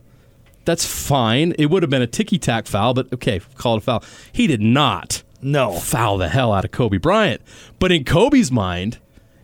that's 0.65 0.87
fine. 0.87 1.53
It 1.59 1.67
would 1.67 1.83
have 1.83 1.91
been 1.91 2.03
a 2.03 2.07
ticky 2.07 2.39
tack 2.39 2.67
foul, 2.67 2.95
but 2.95 3.13
okay, 3.13 3.41
call 3.57 3.75
it 3.75 3.79
a 3.79 3.81
foul. 3.81 4.05
He 4.33 4.47
did 4.47 4.61
not 4.61 5.23
no 5.43 5.73
foul 5.73 6.19
the 6.19 6.29
hell 6.29 6.53
out 6.53 6.65
of 6.65 6.71
Kobe 6.71 6.97
Bryant. 6.97 7.43
But 7.79 7.93
in 7.93 8.05
Kobe's 8.05 8.51
mind, 8.51 8.99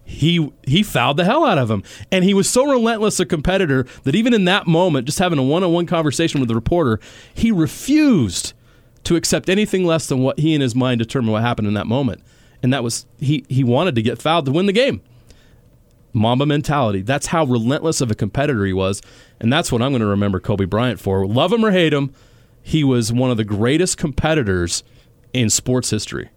he 0.05 0.51
he 0.67 0.83
fouled 0.83 1.19
the 1.19 1.25
hell 1.25 1.45
out 1.45 1.59
of 1.59 1.71
him, 1.71 1.85
and 2.11 2.25
he 2.25 2.35
was 2.35 2.51
so 2.51 2.65
relentless 2.65 3.21
a 3.21 3.27
competitor 3.27 3.87
that 4.05 4.15
even 4.15 4.35
in 4.35 4.45
that 4.47 4.67
moment, 4.67 5.07
just 5.07 5.19
having 5.21 5.39
a 5.39 5.43
one-on-one 5.43 5.87
conversation 5.87 6.41
with 6.41 6.49
the 6.49 6.55
reporter, 6.55 6.99
he 7.33 7.53
refused 7.53 8.55
to 9.05 9.15
accept 9.17 9.49
anything 9.49 9.85
less 9.85 10.07
than 10.07 10.19
what 10.19 10.39
he 10.41 10.55
in 10.55 10.61
his 10.61 10.75
mind 10.75 10.99
determined 10.99 11.33
what 11.33 11.43
happened 11.43 11.69
in 11.69 11.75
that 11.75 11.87
moment, 11.87 12.23
and 12.63 12.73
that 12.73 12.83
was 12.83 13.07
he 13.19 13.45
he 13.49 13.63
wanted 13.63 13.95
to 13.95 14.03
get 14.03 14.21
fouled 14.21 14.47
to 14.47 14.53
win 14.53 14.67
the 14.67 14.73
game. 14.73 15.01
Mamba 16.13 16.47
mentality. 16.47 17.03
That's 17.03 17.27
how 17.27 17.45
relentless 17.45 18.01
of 18.01 18.11
a 18.11 18.15
competitor 18.15 18.65
he 18.65 18.73
was. 18.73 19.01
And 19.41 19.53
that's 19.53 19.71
what 19.71 19.83
I'm 19.83 19.91
going 19.93 20.01
to 20.01 20.07
remember 20.07 20.41
Kobe 20.41 20.65
Bryant 20.65 21.01
for. 21.01 21.27
Love 21.27 21.53
him 21.53 21.65
or 21.65 21.71
hate 21.71 21.93
him, 21.93 22.13
he 22.63 22.85
was 22.85 23.13
one 23.13 23.31
of 23.31 23.37
the 23.37 23.45
greatest 23.45 23.97
competitors 23.97 24.85
in 25.33 25.51
sports 25.51 25.91
history. 25.91 26.29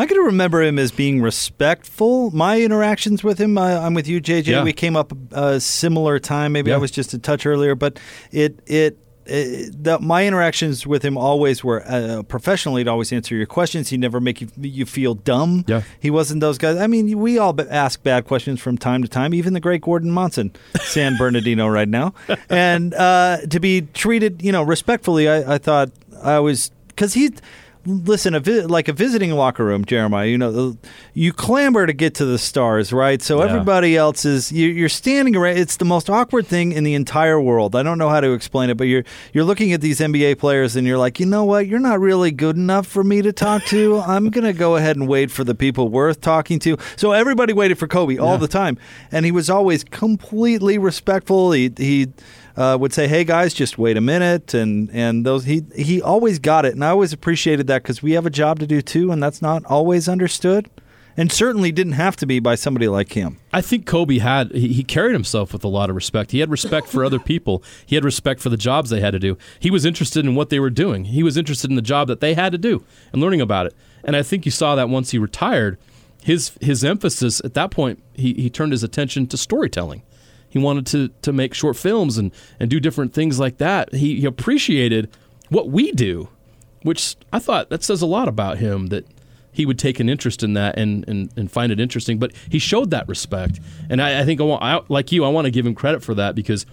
I 0.00 0.06
can 0.06 0.18
remember 0.18 0.62
him 0.62 0.78
as 0.78 0.92
being 0.92 1.20
respectful. 1.20 2.30
My 2.30 2.60
interactions 2.60 3.24
with 3.24 3.38
him, 3.38 3.58
uh, 3.58 3.80
I'm 3.80 3.94
with 3.94 4.06
you, 4.06 4.20
JJ. 4.20 4.46
Yeah. 4.46 4.62
We 4.62 4.72
came 4.72 4.94
up 4.94 5.12
a 5.32 5.58
similar 5.58 6.20
time. 6.20 6.52
Maybe 6.52 6.72
I 6.72 6.76
was 6.76 6.92
just 6.92 7.14
a 7.14 7.18
touch 7.18 7.46
earlier, 7.46 7.74
but 7.74 7.98
it 8.30 8.60
it. 8.66 8.98
It 9.28 9.84
the, 9.84 9.98
my 9.98 10.26
interactions 10.26 10.86
with 10.86 11.04
him 11.04 11.16
always 11.16 11.62
were 11.62 11.82
uh, 11.86 12.22
professionally. 12.24 12.80
He'd 12.80 12.88
always 12.88 13.12
answer 13.12 13.36
your 13.36 13.46
questions. 13.46 13.90
He'd 13.90 14.00
never 14.00 14.20
make 14.20 14.40
you 14.40 14.48
you 14.60 14.86
feel 14.86 15.14
dumb. 15.14 15.64
Yeah. 15.66 15.82
he 16.00 16.10
wasn't 16.10 16.40
those 16.40 16.58
guys. 16.58 16.76
I 16.76 16.86
mean, 16.86 17.18
we 17.18 17.38
all 17.38 17.54
ask 17.70 18.02
bad 18.02 18.24
questions 18.26 18.60
from 18.60 18.78
time 18.78 19.02
to 19.02 19.08
time. 19.08 19.34
Even 19.34 19.52
the 19.52 19.60
great 19.60 19.82
Gordon 19.82 20.10
Monson, 20.10 20.52
San 20.82 21.16
Bernardino, 21.16 21.68
right 21.68 21.88
now, 21.88 22.14
and 22.48 22.94
uh, 22.94 23.38
to 23.50 23.60
be 23.60 23.82
treated, 23.82 24.42
you 24.42 24.52
know, 24.52 24.62
respectfully. 24.62 25.28
I, 25.28 25.54
I 25.54 25.58
thought 25.58 25.90
I 26.22 26.38
was 26.40 26.70
because 26.88 27.14
he 27.14 27.30
listen 27.88 28.34
a 28.34 28.40
vi- 28.40 28.60
like 28.66 28.86
a 28.88 28.92
visiting 28.92 29.30
locker 29.32 29.64
room 29.64 29.84
jeremiah 29.84 30.26
you 30.26 30.36
know 30.36 30.52
the- 30.52 30.78
you 31.14 31.32
clamber 31.32 31.86
to 31.86 31.92
get 31.92 32.14
to 32.14 32.24
the 32.24 32.38
stars 32.38 32.92
right? 32.92 33.22
So 33.22 33.38
Yeah. 33.38 33.50
everybody 33.50 33.96
else 33.96 34.24
is 34.24 34.52
you, 34.52 34.68
you're 34.68 34.88
standing 34.88 35.34
around 35.34 35.56
it's 35.56 35.76
the 35.78 35.84
most 35.84 36.08
awkward 36.10 36.46
thing 36.46 36.72
in 36.72 36.84
the 36.84 36.94
entire 36.94 37.40
world. 37.40 37.74
I 37.74 37.82
don't 37.82 37.98
know 37.98 38.08
how 38.08 38.20
to 38.20 38.32
explain 38.32 38.70
it 38.70 38.76
but 38.76 38.84
you're 38.84 39.04
you're 39.32 39.44
looking 39.44 39.72
at 39.72 39.80
these 39.80 40.00
nba 40.00 40.38
players 40.38 40.76
and 40.76 40.86
you're 40.86 40.98
like 40.98 41.18
you 41.18 41.26
know 41.26 41.44
what? 41.44 41.66
You're 41.66 41.80
not 41.80 41.98
really 42.00 42.30
good 42.30 42.56
enough 42.56 42.86
for 42.86 43.02
me 43.02 43.22
to 43.22 43.32
talk 43.32 43.64
to. 43.66 43.98
I'm 44.06 44.30
gonna 44.30 44.52
go 44.52 44.76
ahead 44.76 44.96
and 44.96 45.08
wait 45.08 45.30
for 45.30 45.42
the 45.44 45.54
people 45.54 45.88
worth 45.88 46.20
talking 46.20 46.58
to. 46.60 46.76
So 46.96 47.12
everybody 47.12 47.52
waited 47.52 47.78
for 47.78 47.86
kobe 47.88 48.16
all 48.18 48.38
the 48.38 48.48
time. 48.48 48.78
And 49.10 49.24
he 49.24 49.32
was 49.32 49.48
always 49.50 49.82
completely 49.84 50.78
respectful. 50.78 51.52
He 51.52 51.72
he 51.76 52.08
uh, 52.58 52.76
would 52.76 52.92
say, 52.92 53.06
"Hey 53.06 53.22
guys, 53.22 53.54
just 53.54 53.78
wait 53.78 53.96
a 53.96 54.00
minute," 54.00 54.52
and 54.52 54.90
and 54.92 55.24
those 55.24 55.44
he 55.44 55.62
he 55.76 56.02
always 56.02 56.40
got 56.40 56.64
it, 56.64 56.74
and 56.74 56.84
I 56.84 56.88
always 56.88 57.12
appreciated 57.12 57.68
that 57.68 57.82
because 57.82 58.02
we 58.02 58.12
have 58.12 58.26
a 58.26 58.30
job 58.30 58.58
to 58.58 58.66
do 58.66 58.82
too, 58.82 59.12
and 59.12 59.22
that's 59.22 59.40
not 59.40 59.64
always 59.66 60.08
understood, 60.08 60.68
and 61.16 61.30
certainly 61.30 61.70
didn't 61.70 61.92
have 61.92 62.16
to 62.16 62.26
be 62.26 62.40
by 62.40 62.56
somebody 62.56 62.88
like 62.88 63.12
him. 63.12 63.38
I 63.52 63.60
think 63.60 63.86
Kobe 63.86 64.18
had 64.18 64.50
he, 64.50 64.72
he 64.72 64.82
carried 64.82 65.12
himself 65.12 65.52
with 65.52 65.62
a 65.62 65.68
lot 65.68 65.88
of 65.88 65.94
respect. 65.94 66.32
He 66.32 66.40
had 66.40 66.50
respect 66.50 66.88
for 66.88 67.04
other 67.04 67.20
people. 67.20 67.62
He 67.86 67.94
had 67.94 68.04
respect 68.04 68.40
for 68.40 68.48
the 68.48 68.56
jobs 68.56 68.90
they 68.90 69.00
had 69.00 69.12
to 69.12 69.20
do. 69.20 69.38
He 69.60 69.70
was 69.70 69.84
interested 69.84 70.24
in 70.24 70.34
what 70.34 70.50
they 70.50 70.58
were 70.58 70.68
doing. 70.68 71.04
He 71.04 71.22
was 71.22 71.36
interested 71.36 71.70
in 71.70 71.76
the 71.76 71.82
job 71.82 72.08
that 72.08 72.18
they 72.18 72.34
had 72.34 72.50
to 72.50 72.58
do 72.58 72.84
and 73.12 73.22
learning 73.22 73.40
about 73.40 73.66
it. 73.66 73.74
And 74.02 74.16
I 74.16 74.24
think 74.24 74.44
you 74.44 74.50
saw 74.50 74.74
that 74.74 74.88
once 74.88 75.12
he 75.12 75.18
retired, 75.18 75.78
his 76.24 76.58
his 76.60 76.82
emphasis 76.82 77.40
at 77.44 77.54
that 77.54 77.70
point 77.70 78.02
he, 78.14 78.34
he 78.34 78.50
turned 78.50 78.72
his 78.72 78.82
attention 78.82 79.28
to 79.28 79.36
storytelling. 79.36 80.02
He 80.48 80.58
wanted 80.58 80.86
to 80.86 81.08
to 81.22 81.32
make 81.32 81.54
short 81.54 81.76
films 81.76 82.18
and 82.18 82.32
and 82.58 82.70
do 82.70 82.80
different 82.80 83.12
things 83.12 83.38
like 83.38 83.58
that. 83.58 83.94
He, 83.94 84.20
he 84.20 84.26
appreciated 84.26 85.10
what 85.48 85.68
we 85.68 85.92
do, 85.92 86.28
which 86.82 87.16
I 87.32 87.38
thought 87.38 87.70
that 87.70 87.82
says 87.82 88.02
a 88.02 88.06
lot 88.06 88.28
about 88.28 88.58
him 88.58 88.88
that 88.88 89.06
he 89.52 89.66
would 89.66 89.78
take 89.78 89.98
an 89.98 90.08
interest 90.08 90.42
in 90.44 90.52
that 90.52 90.78
and, 90.78 91.06
and, 91.08 91.30
and 91.36 91.50
find 91.50 91.72
it 91.72 91.80
interesting. 91.80 92.18
But 92.18 92.32
he 92.48 92.58
showed 92.58 92.90
that 92.90 93.08
respect, 93.08 93.58
and 93.90 94.00
I, 94.00 94.20
I 94.20 94.24
think 94.24 94.40
I 94.40 94.44
want, 94.44 94.62
I, 94.62 94.80
like 94.88 95.10
you, 95.10 95.24
I 95.24 95.28
want 95.28 95.46
to 95.46 95.50
give 95.50 95.66
him 95.66 95.74
credit 95.74 96.02
for 96.02 96.14
that 96.14 96.34
because 96.34 96.64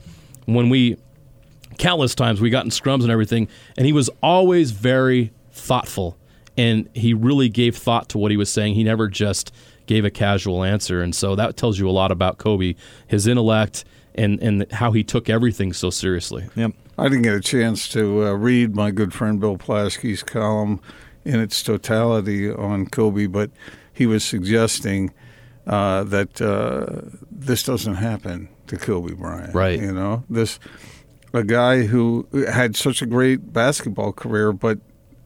when 0.46 0.70
we 0.70 0.98
countless 1.79 2.15
times 2.15 2.39
we 2.39 2.50
got 2.50 2.63
in 2.63 2.72
scrums 2.72 3.01
and 3.01 3.12
everything, 3.12 3.48
and 3.77 3.86
he 3.86 3.94
was 3.94 4.10
always 4.22 4.72
very 4.72 5.32
thoughtful, 5.51 6.17
and 6.58 6.89
he 6.94 7.13
really 7.13 7.50
gave 7.50 7.75
thought 7.75 8.10
to 8.10 8.17
what 8.17 8.32
he 8.32 8.38
was 8.38 8.51
saying. 8.51 8.75
He 8.75 8.84
never 8.84 9.08
just 9.08 9.51
gave 9.85 10.05
a 10.05 10.11
casual 10.11 10.63
answer, 10.63 11.01
and 11.01 11.15
so 11.15 11.35
that 11.35 11.57
tells 11.57 11.79
you 11.79 11.89
a 11.89 11.91
lot 11.91 12.11
about 12.11 12.37
Kobe, 12.37 12.75
his 13.07 13.27
intellect, 13.27 13.85
and 14.13 14.39
and 14.41 14.71
how 14.71 14.91
he 14.91 15.03
took 15.03 15.29
everything 15.29 15.73
so 15.73 15.89
seriously. 15.89 16.47
Yep. 16.55 16.73
I 16.97 17.03
didn't 17.09 17.23
get 17.23 17.33
a 17.33 17.41
chance 17.41 17.89
to 17.89 18.27
uh, 18.27 18.31
read 18.33 18.75
my 18.75 18.91
good 18.91 19.13
friend 19.13 19.39
Bill 19.39 19.57
Plaschke's 19.57 20.23
column 20.23 20.79
in 21.25 21.39
its 21.39 21.61
totality 21.61 22.49
on 22.49 22.85
Kobe, 22.85 23.25
but 23.25 23.51
he 23.91 24.05
was 24.05 24.23
suggesting 24.23 25.11
uh, 25.67 26.03
that 26.05 26.41
uh, 26.41 27.01
this 27.29 27.63
doesn't 27.63 27.95
happen 27.95 28.47
to 28.67 28.77
Kobe 28.77 29.13
Bryant. 29.13 29.53
Right. 29.53 29.79
You 29.79 29.91
know, 29.91 30.23
this 30.29 30.59
a 31.33 31.43
guy 31.43 31.83
who 31.83 32.27
had 32.49 32.75
such 32.77 33.01
a 33.01 33.05
great 33.05 33.51
basketball 33.51 34.13
career, 34.13 34.53
but 34.53 34.79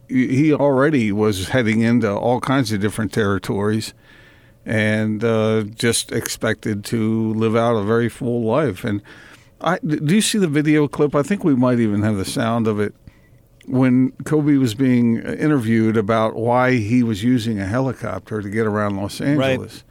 he 0.08 0.52
already 0.52 1.12
was 1.12 1.48
heading 1.50 1.82
into 1.82 2.12
all 2.12 2.40
kinds 2.40 2.72
of 2.72 2.80
different 2.80 3.12
territories 3.12 3.94
and 4.66 5.24
uh, 5.24 5.62
just 5.62 6.12
expected 6.12 6.84
to 6.86 7.32
live 7.34 7.56
out 7.56 7.76
a 7.76 7.82
very 7.82 8.08
full 8.08 8.42
life. 8.42 8.84
And 8.84 9.02
I, 9.60 9.78
do 9.78 10.14
you 10.14 10.20
see 10.20 10.38
the 10.38 10.48
video 10.48 10.88
clip? 10.88 11.14
I 11.14 11.22
think 11.22 11.44
we 11.44 11.54
might 11.54 11.80
even 11.80 12.02
have 12.02 12.16
the 12.16 12.24
sound 12.24 12.66
of 12.66 12.78
it 12.80 12.94
when 13.66 14.10
Kobe 14.24 14.56
was 14.56 14.74
being 14.74 15.18
interviewed 15.18 15.96
about 15.96 16.34
why 16.34 16.76
he 16.76 17.02
was 17.02 17.22
using 17.22 17.58
a 17.60 17.66
helicopter 17.66 18.42
to 18.42 18.48
get 18.48 18.66
around 18.66 18.96
Los 18.96 19.20
Angeles. 19.20 19.84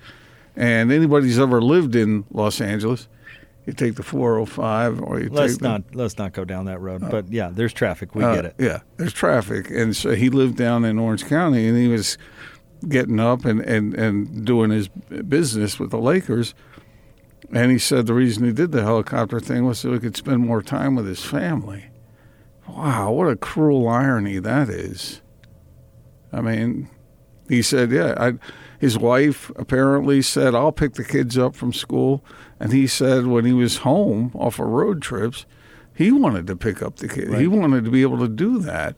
And 0.56 0.92
anybody 0.92 1.28
who's 1.28 1.40
ever 1.40 1.62
lived 1.62 1.96
in 1.96 2.26
Los 2.32 2.60
Angeles, 2.60 3.08
you 3.66 3.74
take 3.74 3.96
the 3.96 4.04
405 4.04 5.02
or 5.02 5.20
you 5.22 5.30
Let's 5.30 5.54
take 5.54 5.62
the, 5.62 5.68
not 5.70 5.96
let's 5.96 6.18
not 6.18 6.34
go 6.34 6.44
down 6.44 6.66
that 6.66 6.80
road. 6.80 7.02
but 7.10 7.32
yeah, 7.32 7.50
there's 7.54 7.72
traffic. 7.72 8.16
We 8.16 8.24
uh, 8.24 8.36
get 8.36 8.46
it. 8.46 8.56
Yeah, 8.58 8.80
there's 8.98 9.14
traffic, 9.14 9.70
and 9.70 9.96
so 9.96 10.16
he 10.16 10.30
lived 10.30 10.58
down 10.58 10.84
in 10.86 10.98
Orange 11.00 11.26
County, 11.28 11.68
and 11.68 11.78
he 11.78 11.88
was 11.88 12.18
getting 12.88 13.20
up 13.20 13.46
and, 13.46 13.62
and, 13.62 13.94
and 13.94 14.46
doing 14.46 14.72
his 14.72 14.88
business 14.88 15.80
with 15.80 15.92
the 15.92 16.00
Lakers. 16.00 16.54
And 17.52 17.72
he 17.72 17.80
said 17.80 18.06
the 18.06 18.14
reason 18.14 18.46
he 18.46 18.52
did 18.52 18.72
the 18.72 18.84
helicopter 18.84 19.40
thing 19.40 19.66
was 19.66 19.80
so 19.80 19.94
he 19.94 20.00
could 20.00 20.16
spend 20.16 20.40
more 20.40 20.62
time 20.62 20.96
with 20.96 21.08
his 21.08 21.24
family. 21.24 21.86
Wow, 22.68 23.12
what 23.14 23.28
a 23.28 23.36
cruel 23.36 23.88
irony 23.88 24.40
that 24.40 24.70
is. 24.70 25.22
I 26.32 26.42
mean, 26.42 26.90
he 27.48 27.64
said, 27.64 27.92
yeah, 27.92 28.14
I, 28.18 28.34
his 28.80 28.98
wife 28.98 29.52
apparently 29.56 30.22
said, 30.22 30.54
I'll 30.54 30.72
pick 30.72 30.94
the 30.94 31.04
kids 31.04 31.38
up 31.38 31.56
from 31.56 31.74
school. 31.74 32.24
And 32.60 32.72
he 32.72 32.86
said 32.86 33.26
when 33.26 33.46
he 33.46 33.54
was 33.54 33.78
home 33.78 34.32
off 34.36 34.60
of 34.60 34.68
road 34.68 35.02
trips, 35.02 35.46
he 35.96 36.12
wanted 36.12 36.48
to 36.48 36.56
pick 36.56 36.82
up 36.82 36.98
the 36.98 37.08
kid. 37.08 37.34
He 37.34 37.48
wanted 37.48 37.84
to 37.86 37.92
be 37.92 38.04
able 38.04 38.20
to 38.20 38.28
do 38.28 38.60
that 38.60 38.96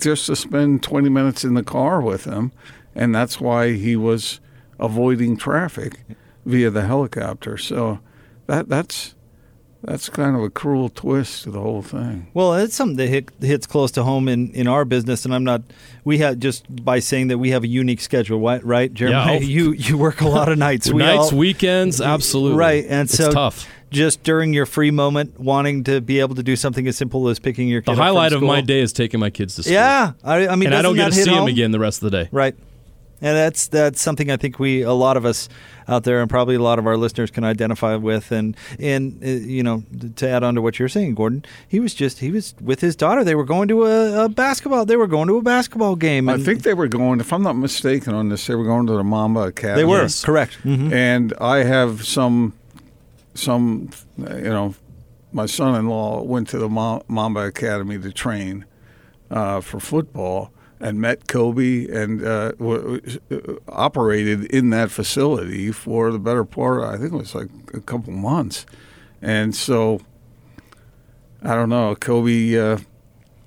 just 0.00 0.26
to 0.26 0.34
spend 0.34 0.82
20 0.82 1.08
minutes 1.08 1.44
in 1.44 1.54
the 1.54 1.62
car 1.62 2.00
with 2.00 2.24
them. 2.24 2.50
And 2.94 3.14
that's 3.14 3.40
why 3.40 3.72
he 3.72 3.96
was 3.96 4.40
avoiding 4.78 5.36
traffic 5.36 6.00
via 6.44 6.70
the 6.70 6.82
helicopter. 6.82 7.56
So 7.56 8.00
that 8.46 8.68
that's 8.68 9.14
that's 9.82 10.08
kind 10.08 10.36
of 10.36 10.42
a 10.42 10.50
cruel 10.50 10.88
twist 10.88 11.42
to 11.42 11.50
the 11.50 11.60
whole 11.60 11.82
thing. 11.82 12.28
Well, 12.34 12.54
it's 12.54 12.74
something 12.74 12.96
that 12.98 13.08
hit, 13.08 13.30
hits 13.40 13.66
close 13.66 13.90
to 13.92 14.04
home 14.04 14.28
in, 14.28 14.52
in 14.52 14.68
our 14.68 14.84
business, 14.84 15.24
and 15.24 15.34
I'm 15.34 15.42
not. 15.42 15.62
We 16.04 16.18
have 16.18 16.38
just 16.38 16.64
by 16.84 17.00
saying 17.00 17.28
that 17.28 17.38
we 17.38 17.50
have 17.50 17.64
a 17.64 17.66
unique 17.66 18.00
schedule, 18.00 18.38
right? 18.38 18.64
Right, 18.64 18.94
Jeremiah? 18.94 19.34
Yeah. 19.34 19.38
Oh. 19.38 19.40
You 19.52 19.72
you 19.72 19.98
work 19.98 20.20
a 20.20 20.28
lot 20.28 20.48
of 20.48 20.56
nights. 20.56 20.90
We 20.90 20.98
Nights, 20.98 21.32
all- 21.32 21.38
weekends, 21.38 22.00
absolutely. 22.00 22.58
Right, 22.58 22.84
and 22.88 23.08
It's 23.08 23.16
so 23.16 23.32
tough. 23.32 23.68
Just 23.90 24.22
during 24.22 24.54
your 24.54 24.64
free 24.64 24.90
moment, 24.90 25.38
wanting 25.38 25.84
to 25.84 26.00
be 26.00 26.20
able 26.20 26.36
to 26.36 26.42
do 26.42 26.56
something 26.56 26.86
as 26.86 26.96
simple 26.96 27.28
as 27.28 27.38
picking 27.38 27.68
your 27.68 27.82
kid 27.82 27.86
The 27.86 27.92
up 27.92 27.96
from 27.96 28.04
highlight 28.04 28.32
of 28.32 28.42
my 28.42 28.62
day 28.62 28.80
is 28.80 28.92
taking 28.92 29.20
my 29.20 29.28
kids 29.28 29.56
to 29.56 29.64
school. 29.64 29.74
Yeah, 29.74 30.12
I, 30.24 30.46
I 30.48 30.56
mean, 30.56 30.68
and 30.68 30.74
I 30.76 30.80
don't 30.82 30.94
get 30.96 31.04
to 31.04 31.10
that 31.10 31.16
hit 31.16 31.24
see 31.24 31.30
them 31.34 31.46
again 31.46 31.72
the 31.72 31.78
rest 31.80 32.02
of 32.02 32.10
the 32.10 32.24
day. 32.24 32.28
Right. 32.32 32.54
And 33.24 33.36
that's 33.36 33.68
that's 33.68 34.02
something 34.02 34.30
I 34.32 34.36
think 34.36 34.58
we 34.58 34.82
a 34.82 34.92
lot 34.92 35.16
of 35.16 35.24
us 35.24 35.48
out 35.88 36.02
there 36.04 36.20
and 36.20 36.28
probably 36.28 36.56
a 36.56 36.62
lot 36.62 36.78
of 36.78 36.86
our 36.86 36.96
listeners 36.96 37.30
can 37.30 37.44
identify 37.44 37.94
with. 37.94 38.32
And 38.32 38.56
and 38.80 39.22
uh, 39.22 39.28
you 39.28 39.62
know 39.62 39.84
to 40.16 40.28
add 40.28 40.42
on 40.42 40.56
to 40.56 40.60
what 40.62 40.78
you're 40.80 40.88
saying 40.88 41.14
Gordon 41.14 41.44
he 41.68 41.78
was 41.78 41.94
just 41.94 42.18
he 42.18 42.32
was 42.32 42.54
with 42.60 42.80
his 42.80 42.96
daughter. 42.96 43.22
They 43.22 43.36
were 43.36 43.44
going 43.44 43.68
to 43.68 43.84
a, 43.86 44.24
a 44.24 44.28
basketball 44.28 44.84
they 44.86 44.96
were 44.96 45.06
going 45.06 45.28
to 45.28 45.36
a 45.36 45.42
basketball 45.42 45.94
game. 45.94 46.28
I 46.28 46.36
think 46.38 46.62
they 46.62 46.74
were 46.74 46.88
going, 46.88 47.20
if 47.20 47.32
I'm 47.32 47.42
not 47.44 47.56
mistaken 47.56 48.12
on 48.12 48.28
this, 48.28 48.46
they 48.46 48.56
were 48.56 48.64
going 48.64 48.86
to 48.88 48.94
the 48.94 49.04
Mamba 49.04 49.40
Academy. 49.42 49.76
they 49.80 49.84
were 49.84 50.08
correct. 50.24 50.58
Mhm. 50.64 50.92
And 50.92 51.32
I 51.40 51.58
have 51.62 52.04
some, 52.04 52.54
some, 53.34 53.90
you 54.18 54.24
know, 54.26 54.74
my 55.32 55.46
son-in-law 55.46 56.22
went 56.22 56.48
to 56.48 56.58
the 56.58 56.68
Mamba 56.68 57.40
Academy 57.46 57.98
to 57.98 58.12
train 58.12 58.64
uh, 59.30 59.60
for 59.60 59.80
football 59.80 60.50
and 60.82 61.00
met 61.00 61.28
Kobe 61.28 61.86
and 61.86 62.22
uh, 62.24 62.52
w- 62.52 63.00
w- 63.00 63.60
operated 63.68 64.44
in 64.46 64.70
that 64.70 64.90
facility 64.90 65.70
for 65.70 66.10
the 66.10 66.18
better 66.18 66.44
part. 66.44 66.82
I 66.82 66.98
think 66.98 67.12
it 67.12 67.16
was 67.16 67.34
like 67.34 67.48
a 67.72 67.80
couple 67.80 68.12
months, 68.12 68.66
and 69.22 69.54
so 69.54 70.00
I 71.42 71.54
don't 71.54 71.68
know. 71.68 71.94
Kobe 71.94 72.58
uh, 72.58 72.78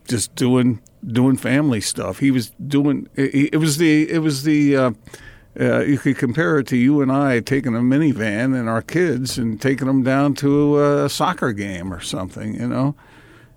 just 0.08 0.34
doing 0.36 0.82
doing 1.06 1.36
family 1.36 1.82
stuff. 1.82 2.20
He 2.20 2.32
was 2.32 2.52
doing. 2.52 3.10
It, 3.16 3.54
it 3.54 3.58
was 3.58 3.78
the. 3.78 4.10
It 4.10 4.20
was 4.20 4.44
the. 4.44 4.78
Uh, 4.78 4.92
uh, 5.58 5.80
you 5.80 5.98
could 5.98 6.18
compare 6.18 6.60
it 6.60 6.68
to 6.68 6.76
you 6.76 7.02
and 7.02 7.10
I 7.10 7.40
taking 7.40 7.76
a 7.76 7.80
minivan 7.80 8.60
and 8.60 8.68
our 8.68 8.82
kids 8.82 9.38
and 9.38 9.62
taking 9.62 9.88
them 9.88 10.04
down 10.04 10.34
to 10.36 10.84
a 10.84 11.10
soccer 11.10 11.54
game 11.54 11.94
or 11.94 12.02
something. 12.02 12.56
You 12.56 12.68
know, 12.68 12.96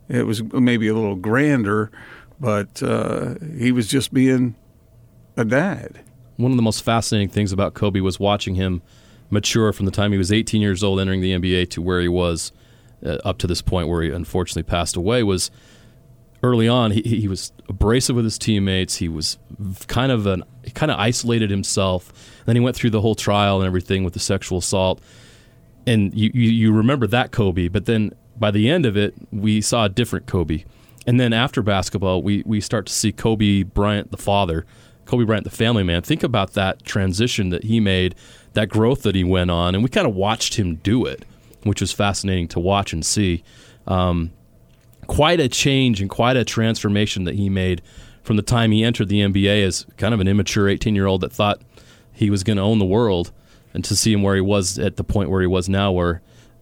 it 0.09 0.25
was 0.25 0.43
maybe 0.45 0.87
a 0.87 0.95
little 0.95 1.17
grander, 1.17 1.91
but 2.41 2.83
uh, 2.83 3.35
he 3.57 3.73
was 3.73 3.89
just 3.89 4.13
being 4.13 4.55
a 5.37 5.45
dad. 5.45 6.01
One 6.37 6.53
of 6.53 6.57
the 6.57 6.63
most 6.63 6.83
fascinating 6.85 7.29
things 7.29 7.53
about 7.53 7.75
Kobe 7.75 8.01
was 8.01 8.21
watching 8.21 8.55
him 8.55 8.83
mature 9.31 9.73
from 9.73 9.87
the 9.87 9.93
time 9.93 10.13
he 10.13 10.19
was 10.19 10.33
18 10.33 10.63
years 10.63 10.83
old 10.83 11.01
entering 11.01 11.21
the 11.21 11.33
NBA 11.33 11.71
to 11.71 11.83
where 11.83 12.01
he 12.01 12.09
was 12.09 12.53
uh, 13.05 13.19
up 13.25 13.39
to 13.39 13.47
this 13.47 13.63
point 13.63 13.89
where 13.89 14.03
he 14.03 14.11
unfortunately 14.11 14.63
passed 14.63 14.97
away 14.97 15.23
was 15.23 15.51
early 16.43 16.69
on 16.69 16.93
he, 16.93 17.03
he 17.03 17.29
was 17.29 17.53
abrasive 17.69 18.17
with 18.17 18.25
his 18.25 18.39
teammates. 18.39 18.97
He 18.97 19.09
was 19.09 19.39
kind 19.89 20.13
of 20.13 20.27
an 20.27 20.45
he 20.65 20.71
kind 20.71 20.91
of 20.91 20.99
isolated 20.99 21.51
himself. 21.51 22.13
Then 22.47 22.57
he 22.57 22.61
went 22.61 22.77
through 22.77 22.91
the 22.91 23.01
whole 23.01 23.15
trial 23.15 23.59
and 23.59 23.67
everything 23.67 24.05
with 24.05 24.15
the 24.15 24.21
sexual 24.21 24.59
assault. 24.59 25.01
And 25.87 26.15
you, 26.15 26.31
you, 26.35 26.51
you 26.51 26.73
remember 26.73 27.07
that 27.09 27.33
Kobe 27.33 27.69
but 27.69 27.87
then 27.87 28.13
by 28.37 28.51
the 28.51 28.71
end 28.71 28.87
of 28.87 28.97
it 28.97 29.15
we 29.33 29.61
saw 29.61 29.85
a 29.85 29.89
different 29.89 30.27
Kobe 30.27 30.65
and 31.09 31.19
then 31.19 31.33
after 31.33 31.63
basketball 31.63 32.23
we, 32.23 32.43
we 32.47 32.61
start 32.61 32.87
to 32.87 32.93
see 32.93 33.11
Kobe 33.11 33.63
Bryant 33.65 34.11
the 34.11 34.17
father 34.17 34.65
Kobe 35.07 35.25
Bryant 35.25 35.45
the 35.45 35.51
family 35.51 35.83
man. 35.83 36.03
Think 36.03 36.23
about 36.23 36.53
that 36.53 36.85
transition 36.85 37.49
that 37.49 37.65
he 37.65 37.81
made 37.81 38.15
that 38.53 38.69
growth 38.69 39.03
that 39.03 39.15
he 39.15 39.25
went 39.25 39.51
on 39.51 39.75
and 39.75 39.83
we 39.83 39.91
kind 39.91 40.07
of 40.07 40.15
watched 40.15 40.55
him 40.55 40.77
do 40.77 41.07
it 41.07 41.25
which 41.65 41.81
was 41.81 41.93
fascinating 41.93 42.49
to 42.49 42.61
watch 42.61 42.93
and 42.93 43.05
see. 43.05 43.43
Um, 43.87 44.33
quite 45.07 45.41
a 45.41 45.49
change 45.49 46.01
and 46.01 46.09
quite 46.09 46.37
a 46.37 46.45
transformation 46.45 47.25
that 47.25 47.35
he 47.35 47.49
made 47.49 47.83
from 48.23 48.37
the 48.37 48.43
time 48.43 48.71
he 48.71 48.85
entered 48.85 49.09
the 49.09 49.21
NBA 49.21 49.65
as 49.65 49.87
kind 49.97 50.15
of 50.15 50.21
an 50.21 50.29
immature 50.29 50.69
18 50.69 50.95
year 50.95 51.07
old 51.07 51.23
that 51.23 51.33
thought 51.33 51.61
he 52.13 52.31
was 52.31 52.45
going 52.45 52.57
to 52.57 52.63
own 52.63 52.79
the 52.79 52.85
world, 52.85 53.33
and 53.73 53.85
to 53.85 53.97
see 53.97 54.13
him 54.13 54.23
where 54.23 54.35
he 54.35 54.41
was 54.41 54.79
at 54.79 54.97
the 54.97 55.05
point 55.05 55.31
where 55.31 55.41
he 55.41 55.47
was 55.47 55.69
now, 55.69 55.93
where 55.93 56.21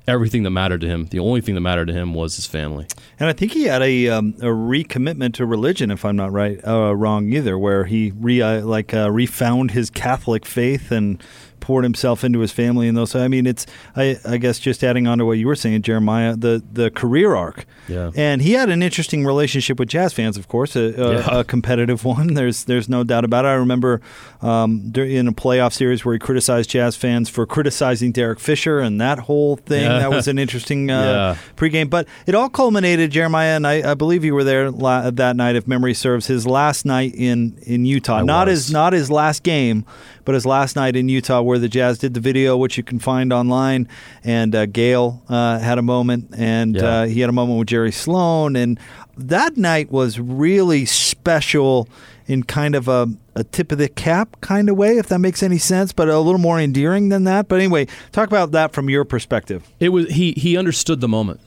everything 0.09 0.43
that 0.45 0.51
mattered 0.51 0.81
to 0.83 0.87
him, 0.87 1.07
the 1.07 1.19
only 1.19 1.41
thing 1.41 1.55
that 1.55 1.61
mattered 1.61 1.87
to 1.87 1.93
him 1.93 2.15
was 2.15 2.37
his 2.37 2.47
family. 2.47 2.87
And 3.19 3.29
I 3.29 3.33
think 3.33 3.53
he 3.53 3.65
had 3.65 3.83
a 3.83 4.09
um, 4.09 4.35
a 4.39 4.47
recommitment 4.47 5.35
to 5.35 5.47
religion, 5.47 5.91
if 5.91 6.05
I'm 6.05 6.17
not 6.17 6.33
right 6.33 6.61
uh, 6.67 6.95
wrong 6.95 7.33
either, 7.33 7.59
where 7.59 7.85
he 7.85 8.13
re 8.17 8.41
uh, 8.41 8.65
like 8.65 8.95
uh, 8.95 9.11
refound 9.11 9.73
his 9.73 9.91
Catholic 9.91 10.47
faith 10.47 10.91
and 10.91 11.23
poured 11.61 11.85
himself 11.85 12.25
into 12.25 12.41
his 12.41 12.53
family 12.53 12.89
and 12.89 12.97
those. 12.97 13.15
I 13.15 13.29
mean, 13.29 13.47
it's 13.47 13.67
I, 13.95 14.19
I, 14.25 14.37
guess 14.37 14.59
just 14.59 14.85
adding 14.85 15.07
on 15.07 15.19
to 15.19 15.25
what 15.25 15.39
you 15.39 15.47
were 15.47 15.57
saying, 15.57 15.83
Jeremiah, 15.83 16.37
the 16.37 16.63
the 16.73 16.91
career 16.91 17.35
arc. 17.35 17.67
Yeah. 17.89 18.11
And 18.15 18.43
he 18.43 18.53
had 18.53 18.69
an 18.69 18.83
interesting 18.83 19.25
relationship 19.25 19.79
with 19.79 19.89
jazz 19.89 20.13
fans, 20.13 20.37
of 20.37 20.49
course, 20.49 20.77
a, 20.77 20.81
a, 20.81 21.15
yeah. 21.15 21.41
a 21.41 21.45
competitive 21.45 22.05
one. 22.17 22.35
There's 22.35 22.65
there's 22.65 22.89
no 22.89 23.05
doubt 23.05 23.25
about 23.25 23.45
it. 23.45 23.49
I 23.49 23.55
remember 23.55 24.01
um, 24.43 24.93
in 24.95 25.29
a 25.29 25.33
playoff 25.33 25.73
series 25.73 26.05
where 26.05 26.15
he 26.15 26.19
criticized 26.19 26.71
jazz 26.71 26.97
fans 26.97 27.29
for 27.29 27.47
criticizing 27.47 28.13
Derek 28.13 28.41
Fisher 28.41 28.81
and 28.81 29.01
that 29.01 29.21
whole 29.21 29.57
thing. 29.57 29.83
Yeah. 29.83 29.99
That 29.99 30.11
was 30.11 30.29
an 30.29 30.39
interesting 30.39 30.91
uh, 30.91 31.37
yeah. 31.37 31.37
pregame. 31.57 31.91
But 31.91 32.07
it 32.27 32.35
all 32.35 32.49
culminated, 32.49 33.11
Jeremiah, 33.11 33.57
and 33.57 33.67
I, 33.67 33.93
I 33.93 33.95
believe 33.95 34.25
you 34.25 34.35
were 34.35 34.45
there 34.45 34.71
la- 34.71 35.11
that 35.11 35.37
night, 35.37 35.57
if 35.57 35.67
memory 35.67 35.95
serves. 35.95 36.27
His 36.27 36.47
last 36.47 36.85
night 36.85 37.15
in 37.15 37.59
in 37.63 37.85
Utah, 37.87 38.19
I 38.19 38.23
not 38.23 38.49
was. 38.49 38.67
his 38.67 38.73
not 38.73 38.93
his 38.93 39.11
last 39.11 39.43
game, 39.43 39.85
but 40.27 40.35
his 40.35 40.45
last 40.45 40.77
night 40.77 40.95
in 40.97 41.09
Utah, 41.09 41.41
where 41.41 41.59
the 41.59 41.69
Jazz 41.69 41.99
did 41.99 42.13
the 42.13 42.21
video, 42.21 42.57
which 42.59 42.77
you 42.77 42.83
can 42.83 42.99
find 42.99 43.33
online, 43.33 43.89
and 44.23 44.55
uh, 44.55 44.67
Gail 44.67 45.23
uh, 45.31 45.59
had 45.61 45.79
a 45.79 45.83
moment, 45.83 46.35
and 46.37 46.77
Yeah. 46.77 46.83
uh, 46.85 47.07
he 47.07 47.21
had 47.21 47.31
a 47.31 47.33
moment 47.33 47.59
with 47.59 47.69
Jerry 47.69 47.93
Sloan, 47.93 48.55
and 48.57 48.79
that 49.17 49.57
night 49.57 49.91
was 49.91 50.21
really 50.21 50.85
special 50.85 51.89
in 52.27 52.43
kind 52.43 52.75
of 52.75 52.89
a, 52.89 53.09
a 53.37 53.45
tip 53.45 53.71
of 53.73 53.79
the 53.79 53.89
cap 53.89 54.37
kind 54.41 54.69
of 54.69 54.77
way, 54.77 54.99
if 54.99 55.07
that 55.07 55.21
makes 55.21 55.43
any 55.43 55.59
sense, 55.59 55.93
but 55.93 56.09
a 56.09 56.19
little 56.19 56.41
more 56.41 56.59
endearing 56.61 57.09
than 57.09 57.25
that. 57.25 57.47
But 57.49 57.61
anyway, 57.61 57.87
talk 58.13 58.27
about 58.29 58.51
that 58.51 58.73
from 58.73 58.91
your 58.91 59.05
perspective. 59.05 59.63
It 59.79 59.91
was 59.91 60.09
he 60.11 60.33
he 60.33 60.57
understood 60.57 61.01
the 61.01 61.09
moment. 61.09 61.41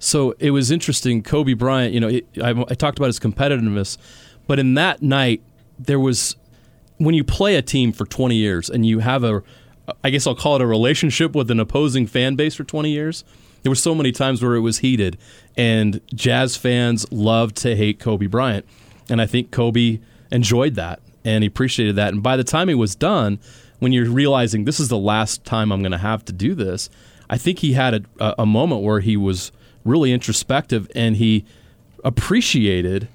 So 0.00 0.34
it 0.38 0.50
was 0.50 0.70
interesting. 0.70 1.22
Kobe 1.22 1.54
Bryant, 1.54 1.92
you 1.94 2.00
know, 2.00 2.08
it, 2.08 2.26
I, 2.42 2.50
I 2.50 2.74
talked 2.74 2.98
about 2.98 3.06
his 3.06 3.18
competitiveness, 3.20 3.96
but 4.48 4.58
in 4.58 4.74
that 4.74 5.02
night 5.02 5.40
there 5.78 6.00
was 6.00 6.34
when 6.98 7.14
you 7.14 7.24
play 7.24 7.56
a 7.56 7.62
team 7.62 7.92
for 7.92 8.04
20 8.04 8.34
years 8.34 8.68
and 8.68 8.84
you 8.84 8.98
have 9.00 9.24
a, 9.24 9.42
I 10.04 10.10
guess 10.10 10.26
I'll 10.26 10.34
call 10.34 10.56
it 10.56 10.62
a 10.62 10.66
relationship 10.66 11.34
with 11.34 11.50
an 11.50 11.58
opposing 11.58 12.06
fan 12.06 12.36
base 12.36 12.54
for 12.54 12.64
20 12.64 12.90
years. 12.90 13.24
There 13.62 13.70
were 13.70 13.76
so 13.76 13.94
many 13.94 14.12
times 14.12 14.42
where 14.42 14.54
it 14.54 14.60
was 14.60 14.78
heated, 14.78 15.18
and 15.56 16.00
Jazz 16.14 16.56
fans 16.56 17.10
loved 17.10 17.56
to 17.56 17.74
hate 17.74 17.98
Kobe 17.98 18.26
Bryant, 18.26 18.64
and 19.08 19.20
I 19.20 19.26
think 19.26 19.50
Kobe 19.50 19.98
enjoyed 20.30 20.74
that 20.76 21.00
and 21.24 21.42
he 21.42 21.48
appreciated 21.48 21.96
that. 21.96 22.12
And 22.12 22.22
by 22.22 22.36
the 22.36 22.44
time 22.44 22.68
he 22.68 22.74
was 22.74 22.94
done, 22.94 23.38
when 23.78 23.92
you're 23.92 24.10
realizing 24.10 24.64
this 24.64 24.80
is 24.80 24.88
the 24.88 24.98
last 24.98 25.44
time 25.44 25.70
I'm 25.72 25.82
going 25.82 25.92
to 25.92 25.98
have 25.98 26.24
to 26.26 26.32
do 26.32 26.54
this, 26.54 26.88
I 27.30 27.36
think 27.36 27.58
he 27.58 27.74
had 27.74 28.06
a, 28.18 28.34
a 28.38 28.46
moment 28.46 28.82
where 28.82 29.00
he 29.00 29.16
was 29.16 29.52
really 29.84 30.12
introspective 30.12 30.90
and 30.94 31.16
he 31.16 31.44
appreciated 32.04 33.08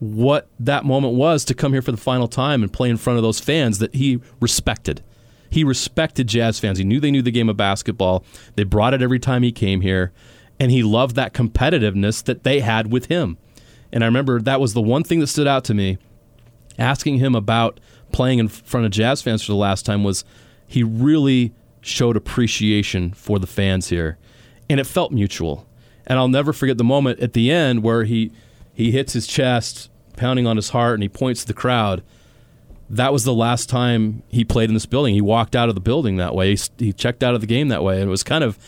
what 0.00 0.48
that 0.58 0.84
moment 0.84 1.14
was 1.14 1.44
to 1.44 1.54
come 1.54 1.72
here 1.72 1.82
for 1.82 1.92
the 1.92 1.98
final 1.98 2.26
time 2.26 2.62
and 2.62 2.72
play 2.72 2.88
in 2.88 2.96
front 2.96 3.18
of 3.18 3.22
those 3.22 3.38
fans 3.38 3.78
that 3.78 3.94
he 3.94 4.18
respected. 4.40 5.02
He 5.50 5.62
respected 5.62 6.26
Jazz 6.26 6.58
fans. 6.58 6.78
He 6.78 6.84
knew 6.84 7.00
they 7.00 7.10
knew 7.10 7.22
the 7.22 7.30
game 7.30 7.48
of 7.48 7.56
basketball. 7.56 8.24
They 8.56 8.64
brought 8.64 8.94
it 8.94 9.02
every 9.02 9.18
time 9.18 9.42
he 9.42 9.52
came 9.52 9.82
here, 9.82 10.12
and 10.58 10.70
he 10.70 10.82
loved 10.82 11.16
that 11.16 11.34
competitiveness 11.34 12.24
that 12.24 12.44
they 12.44 12.60
had 12.60 12.90
with 12.90 13.06
him. 13.06 13.36
And 13.92 14.02
I 14.02 14.06
remember 14.06 14.40
that 14.40 14.60
was 14.60 14.72
the 14.72 14.80
one 14.80 15.04
thing 15.04 15.20
that 15.20 15.26
stood 15.26 15.46
out 15.46 15.64
to 15.64 15.74
me. 15.74 15.98
Asking 16.78 17.18
him 17.18 17.34
about 17.34 17.78
playing 18.10 18.38
in 18.38 18.48
front 18.48 18.86
of 18.86 18.92
Jazz 18.92 19.20
fans 19.20 19.42
for 19.42 19.52
the 19.52 19.58
last 19.58 19.84
time 19.84 20.02
was 20.02 20.24
he 20.66 20.82
really 20.82 21.52
showed 21.82 22.16
appreciation 22.16 23.12
for 23.12 23.38
the 23.38 23.46
fans 23.46 23.88
here, 23.88 24.18
and 24.70 24.80
it 24.80 24.86
felt 24.86 25.12
mutual. 25.12 25.66
And 26.06 26.18
I'll 26.18 26.28
never 26.28 26.52
forget 26.54 26.78
the 26.78 26.84
moment 26.84 27.20
at 27.20 27.34
the 27.34 27.50
end 27.50 27.82
where 27.82 28.04
he 28.04 28.32
he 28.80 28.92
hits 28.92 29.12
his 29.12 29.26
chest, 29.26 29.90
pounding 30.16 30.46
on 30.46 30.56
his 30.56 30.70
heart, 30.70 30.94
and 30.94 31.02
he 31.02 31.08
points 31.08 31.42
to 31.42 31.46
the 31.46 31.52
crowd. 31.52 32.02
That 32.88 33.12
was 33.12 33.24
the 33.24 33.34
last 33.34 33.68
time 33.68 34.22
he 34.28 34.42
played 34.42 34.70
in 34.70 34.74
this 34.74 34.86
building. 34.86 35.14
He 35.14 35.20
walked 35.20 35.54
out 35.54 35.68
of 35.68 35.74
the 35.74 35.82
building 35.82 36.16
that 36.16 36.34
way. 36.34 36.56
He, 36.56 36.86
he 36.86 36.92
checked 36.94 37.22
out 37.22 37.34
of 37.34 37.42
the 37.42 37.46
game 37.46 37.68
that 37.68 37.84
way, 37.84 38.00
and 38.00 38.08
it 38.08 38.10
was 38.10 38.22
kind 38.22 38.42
of, 38.42 38.58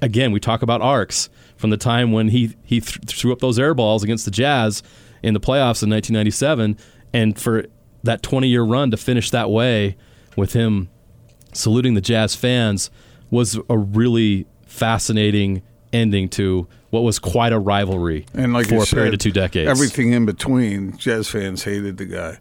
again, 0.00 0.32
we 0.32 0.40
talk 0.40 0.62
about 0.62 0.80
arcs 0.80 1.28
from 1.58 1.68
the 1.68 1.76
time 1.76 2.12
when 2.12 2.28
he 2.28 2.56
he 2.64 2.80
th- 2.80 2.98
threw 3.06 3.30
up 3.30 3.40
those 3.40 3.58
air 3.58 3.74
balls 3.74 4.02
against 4.02 4.24
the 4.24 4.30
Jazz 4.30 4.82
in 5.22 5.34
the 5.34 5.40
playoffs 5.40 5.82
in 5.82 5.90
1997, 5.90 6.78
and 7.12 7.38
for 7.38 7.66
that 8.04 8.22
20 8.22 8.48
year 8.48 8.62
run 8.62 8.90
to 8.90 8.96
finish 8.96 9.30
that 9.30 9.50
way 9.50 9.98
with 10.34 10.54
him 10.54 10.88
saluting 11.52 11.92
the 11.92 12.00
Jazz 12.00 12.34
fans 12.34 12.90
was 13.30 13.58
a 13.68 13.76
really 13.76 14.46
fascinating 14.66 15.60
ending 15.92 16.30
to 16.30 16.66
what 16.90 17.00
was 17.02 17.18
quite 17.18 17.52
a 17.52 17.58
rivalry 17.58 18.24
And 18.34 18.52
like 18.52 18.66
for 18.68 18.74
you 18.76 18.82
a 18.82 18.86
period 18.86 19.06
said, 19.08 19.14
of 19.14 19.20
two 19.20 19.30
decades. 19.32 19.68
Everything 19.70 20.12
in 20.12 20.24
between, 20.26 20.96
Jazz 20.96 21.28
fans 21.28 21.64
hated 21.64 21.96
the 21.98 22.06
guy. 22.06 22.38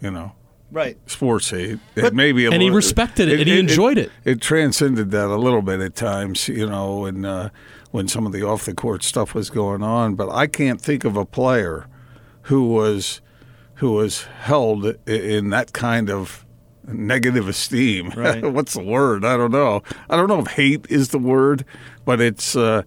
You 0.00 0.10
know, 0.10 0.32
Right. 0.70 0.98
sports 1.06 1.50
hate. 1.50 1.78
But- 1.94 2.04
It 2.04 2.14
maybe 2.14 2.44
a 2.46 2.50
And 2.50 2.60
he 2.62 2.68
respected 2.70 3.28
it, 3.28 3.40
and 3.40 3.48
he 3.48 3.58
enjoyed 3.58 3.96
it. 3.96 4.10
It 4.24 4.40
transcended 4.40 5.10
that 5.12 5.28
a 5.28 5.36
little 5.36 5.62
bit 5.62 5.80
at 5.80 5.94
times, 5.94 6.48
you 6.48 6.66
know, 6.68 7.06
and 7.06 7.24
uh, 7.24 7.48
when 7.90 8.08
some 8.08 8.26
of 8.26 8.32
the 8.32 8.42
off 8.42 8.64
the 8.66 8.74
court 8.74 9.02
stuff 9.02 9.34
was 9.34 9.48
going 9.50 9.82
on. 9.82 10.14
But 10.14 10.28
I 10.30 10.46
can't 10.46 10.80
think 10.80 11.04
of 11.04 11.16
a 11.16 11.24
player 11.24 11.86
who 12.42 12.66
was 12.68 13.20
who 13.76 13.92
was 13.92 14.24
held 14.42 14.94
in 15.08 15.50
that 15.50 15.72
kind 15.72 16.08
of 16.10 16.44
negative 16.86 17.48
esteem. 17.48 18.10
Right. 18.16 18.44
What's 18.44 18.74
the 18.74 18.82
word? 18.82 19.24
I 19.24 19.36
don't 19.38 19.50
know. 19.52 19.82
I 20.10 20.16
don't 20.16 20.28
know 20.28 20.40
if 20.40 20.48
hate 20.48 20.86
is 20.90 21.08
the 21.08 21.18
word, 21.18 21.64
but 22.04 22.20
it's. 22.20 22.54
Uh, 22.56 22.82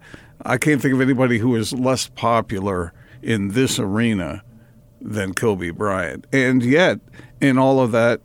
I 0.48 0.56
can't 0.56 0.80
think 0.80 0.94
of 0.94 1.00
anybody 1.00 1.38
who 1.38 1.54
is 1.54 1.72
less 1.72 2.08
popular 2.08 2.92
in 3.22 3.48
this 3.48 3.78
arena 3.78 4.42
than 5.00 5.34
Kobe 5.34 5.70
Bryant. 5.70 6.26
And 6.32 6.64
yet, 6.64 7.00
in 7.40 7.58
all 7.58 7.80
of 7.80 7.92
that, 7.92 8.22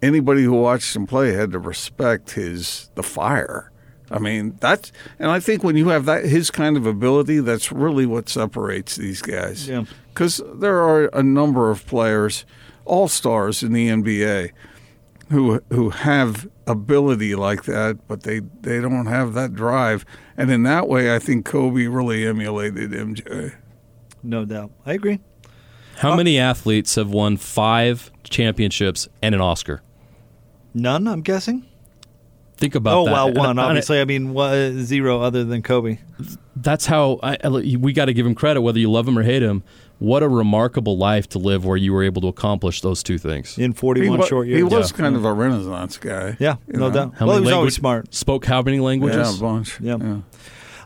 anybody 0.00 0.44
who 0.44 0.52
watched 0.52 0.94
him 0.94 1.06
play 1.06 1.32
had 1.32 1.50
to 1.52 1.58
respect 1.58 2.32
his 2.32 2.88
the 2.94 3.02
fire. 3.02 3.72
I 4.10 4.18
mean, 4.18 4.56
that's 4.60 4.92
and 5.18 5.30
I 5.30 5.40
think 5.40 5.64
when 5.64 5.76
you 5.76 5.88
have 5.88 6.04
that 6.04 6.24
his 6.24 6.50
kind 6.50 6.76
of 6.76 6.86
ability, 6.86 7.40
that's 7.40 7.72
really 7.72 8.06
what 8.06 8.28
separates 8.28 8.96
these 8.96 9.22
guys. 9.22 9.68
Yeah. 9.68 9.84
Because 10.10 10.40
there 10.54 10.80
are 10.80 11.06
a 11.06 11.22
number 11.22 11.70
of 11.70 11.84
players, 11.86 12.44
all 12.84 13.08
stars 13.08 13.62
in 13.62 13.72
the 13.72 13.88
NBA, 13.88 14.52
who 15.34 15.60
who 15.70 15.90
have 15.90 16.48
ability 16.66 17.34
like 17.34 17.64
that, 17.64 17.98
but 18.08 18.22
they 18.22 18.40
they 18.60 18.80
don't 18.80 19.06
have 19.06 19.34
that 19.34 19.54
drive. 19.54 20.06
And 20.36 20.50
in 20.50 20.62
that 20.62 20.88
way, 20.88 21.14
I 21.14 21.18
think 21.18 21.44
Kobe 21.44 21.86
really 21.86 22.26
emulated 22.26 22.92
MJ. 22.92 23.54
No 24.22 24.44
doubt. 24.44 24.70
I 24.86 24.94
agree. 24.94 25.20
How 25.98 26.12
uh, 26.12 26.16
many 26.16 26.38
athletes 26.38 26.94
have 26.94 27.10
won 27.10 27.36
five 27.36 28.10
championships 28.24 29.08
and 29.20 29.34
an 29.34 29.40
Oscar? 29.40 29.82
None, 30.72 31.06
I'm 31.06 31.20
guessing. 31.20 31.66
Think 32.56 32.74
about 32.74 32.96
oh, 32.98 33.04
that. 33.04 33.12
well, 33.12 33.26
And- 33.28 33.36
one. 33.36 33.50
and 33.50 33.60
Obviously, 33.60 34.00
I 34.00 34.04
mean, 34.04 34.32
wha- 34.32 34.70
zero 34.70 35.20
other 35.20 35.44
than 35.44 35.62
Kobe. 35.62 35.98
that's 36.56 36.86
how 36.86 37.18
I, 37.22 37.36
I- 37.42 37.48
we 37.48 37.92
got 37.92 38.06
to 38.06 38.14
give 38.14 38.24
him 38.26 38.34
credit, 38.34 38.62
whether 38.62 38.78
you 38.78 38.90
love 38.90 39.06
him 39.06 39.18
or 39.18 39.22
hate 39.22 39.42
him. 39.42 39.62
What 40.04 40.22
a 40.22 40.28
remarkable 40.28 40.98
life 40.98 41.28
to 41.30 41.38
live 41.38 41.64
where 41.64 41.78
you 41.78 41.92
were 41.94 42.02
able 42.02 42.20
to 42.22 42.28
accomplish 42.28 42.82
those 42.82 43.02
two 43.02 43.16
things. 43.16 43.56
In 43.58 43.72
41 43.72 44.18
wa- 44.18 44.26
short 44.26 44.46
years. 44.46 44.58
he 44.58 44.62
was 44.62 44.90
Yeah. 44.90 44.96
kind 44.98 45.16
of 45.16 45.24
a 45.24 45.32
Renaissance 45.32 45.96
guy. 45.96 46.36
Yeah, 46.38 46.56
no 46.68 46.88
know? 46.88 46.90
doubt. 46.94 47.14
How 47.18 47.26
well, 47.26 47.36
he 47.36 47.40
many 47.40 47.46
was 47.46 47.52
always 47.54 47.74
smart. 47.74 48.14
Spoke 48.14 48.44
how 48.44 48.60
many 48.60 48.80
languages? 48.80 49.16
Yeah, 49.16 49.36
a 49.38 49.40
bunch. 49.40 49.80
Yeah. 49.80 49.96
yeah. 50.00 50.16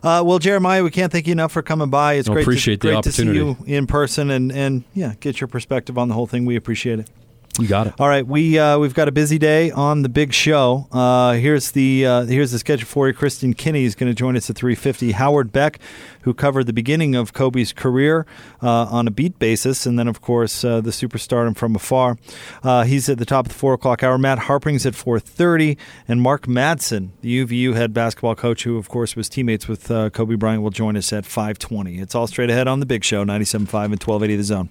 Uh, 0.01 0.23
well, 0.23 0.39
Jeremiah, 0.39 0.81
we 0.83 0.91
can't 0.91 1.11
thank 1.11 1.27
you 1.27 1.33
enough 1.33 1.51
for 1.51 1.61
coming 1.61 1.89
by. 1.89 2.13
It's 2.13 2.29
No, 2.29 2.35
great, 2.35 2.43
appreciate 2.43 2.79
to, 2.81 2.87
the 2.87 2.93
great 2.93 3.03
to 3.03 3.11
see 3.11 3.25
you 3.25 3.57
in 3.65 3.85
person 3.87 4.31
and, 4.31 4.51
and 4.53 4.85
yeah, 4.93 5.15
get 5.19 5.41
your 5.41 5.49
perspective 5.49 5.97
on 5.97 6.07
the 6.07 6.13
whole 6.13 6.25
thing. 6.27 6.45
We 6.45 6.55
appreciate 6.55 6.99
it. 6.99 7.09
You 7.57 7.67
got 7.67 7.87
it. 7.87 7.93
All 7.99 8.07
right, 8.07 8.25
we 8.25 8.57
uh, 8.57 8.77
we've 8.79 8.93
got 8.93 9.07
a 9.07 9.11
busy 9.11 9.37
day 9.37 9.69
on 9.71 10.01
the 10.01 10.09
big 10.09 10.31
show. 10.31 10.87
Uh, 10.91 11.33
here's 11.33 11.71
the 11.71 12.05
uh, 12.05 12.25
here's 12.25 12.51
the 12.51 12.59
schedule 12.59 12.87
for 12.87 13.07
you. 13.07 13.13
Kristen 13.13 13.53
Kinney 13.53 13.83
is 13.83 13.95
going 13.95 14.09
to 14.09 14.15
join 14.15 14.37
us 14.37 14.49
at 14.49 14.55
3:50. 14.55 15.11
Howard 15.13 15.51
Beck, 15.51 15.79
who 16.21 16.33
covered 16.33 16.67
the 16.67 16.73
beginning 16.73 17.15
of 17.15 17.33
Kobe's 17.33 17.73
career 17.73 18.25
uh, 18.61 18.85
on 18.85 19.07
a 19.07 19.11
beat 19.11 19.37
basis, 19.39 19.85
and 19.85 19.99
then 19.99 20.07
of 20.07 20.21
course 20.21 20.63
uh, 20.63 20.79
the 20.79 20.91
superstardom 20.91 21.57
from 21.57 21.75
afar. 21.75 22.17
Uh, 22.63 22.83
he's 22.83 23.09
at 23.09 23.17
the 23.17 23.25
top 23.25 23.47
of 23.47 23.51
the 23.51 23.57
four 23.57 23.73
o'clock 23.73 24.03
hour. 24.03 24.17
Matt 24.17 24.39
Harpring's 24.39 24.85
at 24.85 24.93
4:30, 24.93 25.75
and 26.07 26.21
Mark 26.21 26.45
Madsen, 26.45 27.09
the 27.21 27.45
UVU 27.45 27.75
head 27.75 27.93
basketball 27.93 28.35
coach, 28.35 28.63
who 28.63 28.77
of 28.77 28.87
course 28.87 29.17
was 29.17 29.27
teammates 29.27 29.67
with 29.67 29.87
Kobe 29.87 30.35
Bryant, 30.35 30.61
will 30.61 30.69
join 30.69 30.95
us 30.95 31.11
at 31.11 31.25
5:20. 31.25 31.99
It's 31.99 32.15
all 32.15 32.27
straight 32.27 32.49
ahead 32.49 32.69
on 32.69 32.79
the 32.79 32.85
big 32.85 33.03
show, 33.03 33.25
97.5 33.25 33.91
and 33.91 34.01
1280 34.01 34.35
The 34.37 34.43
Zone. 34.43 34.69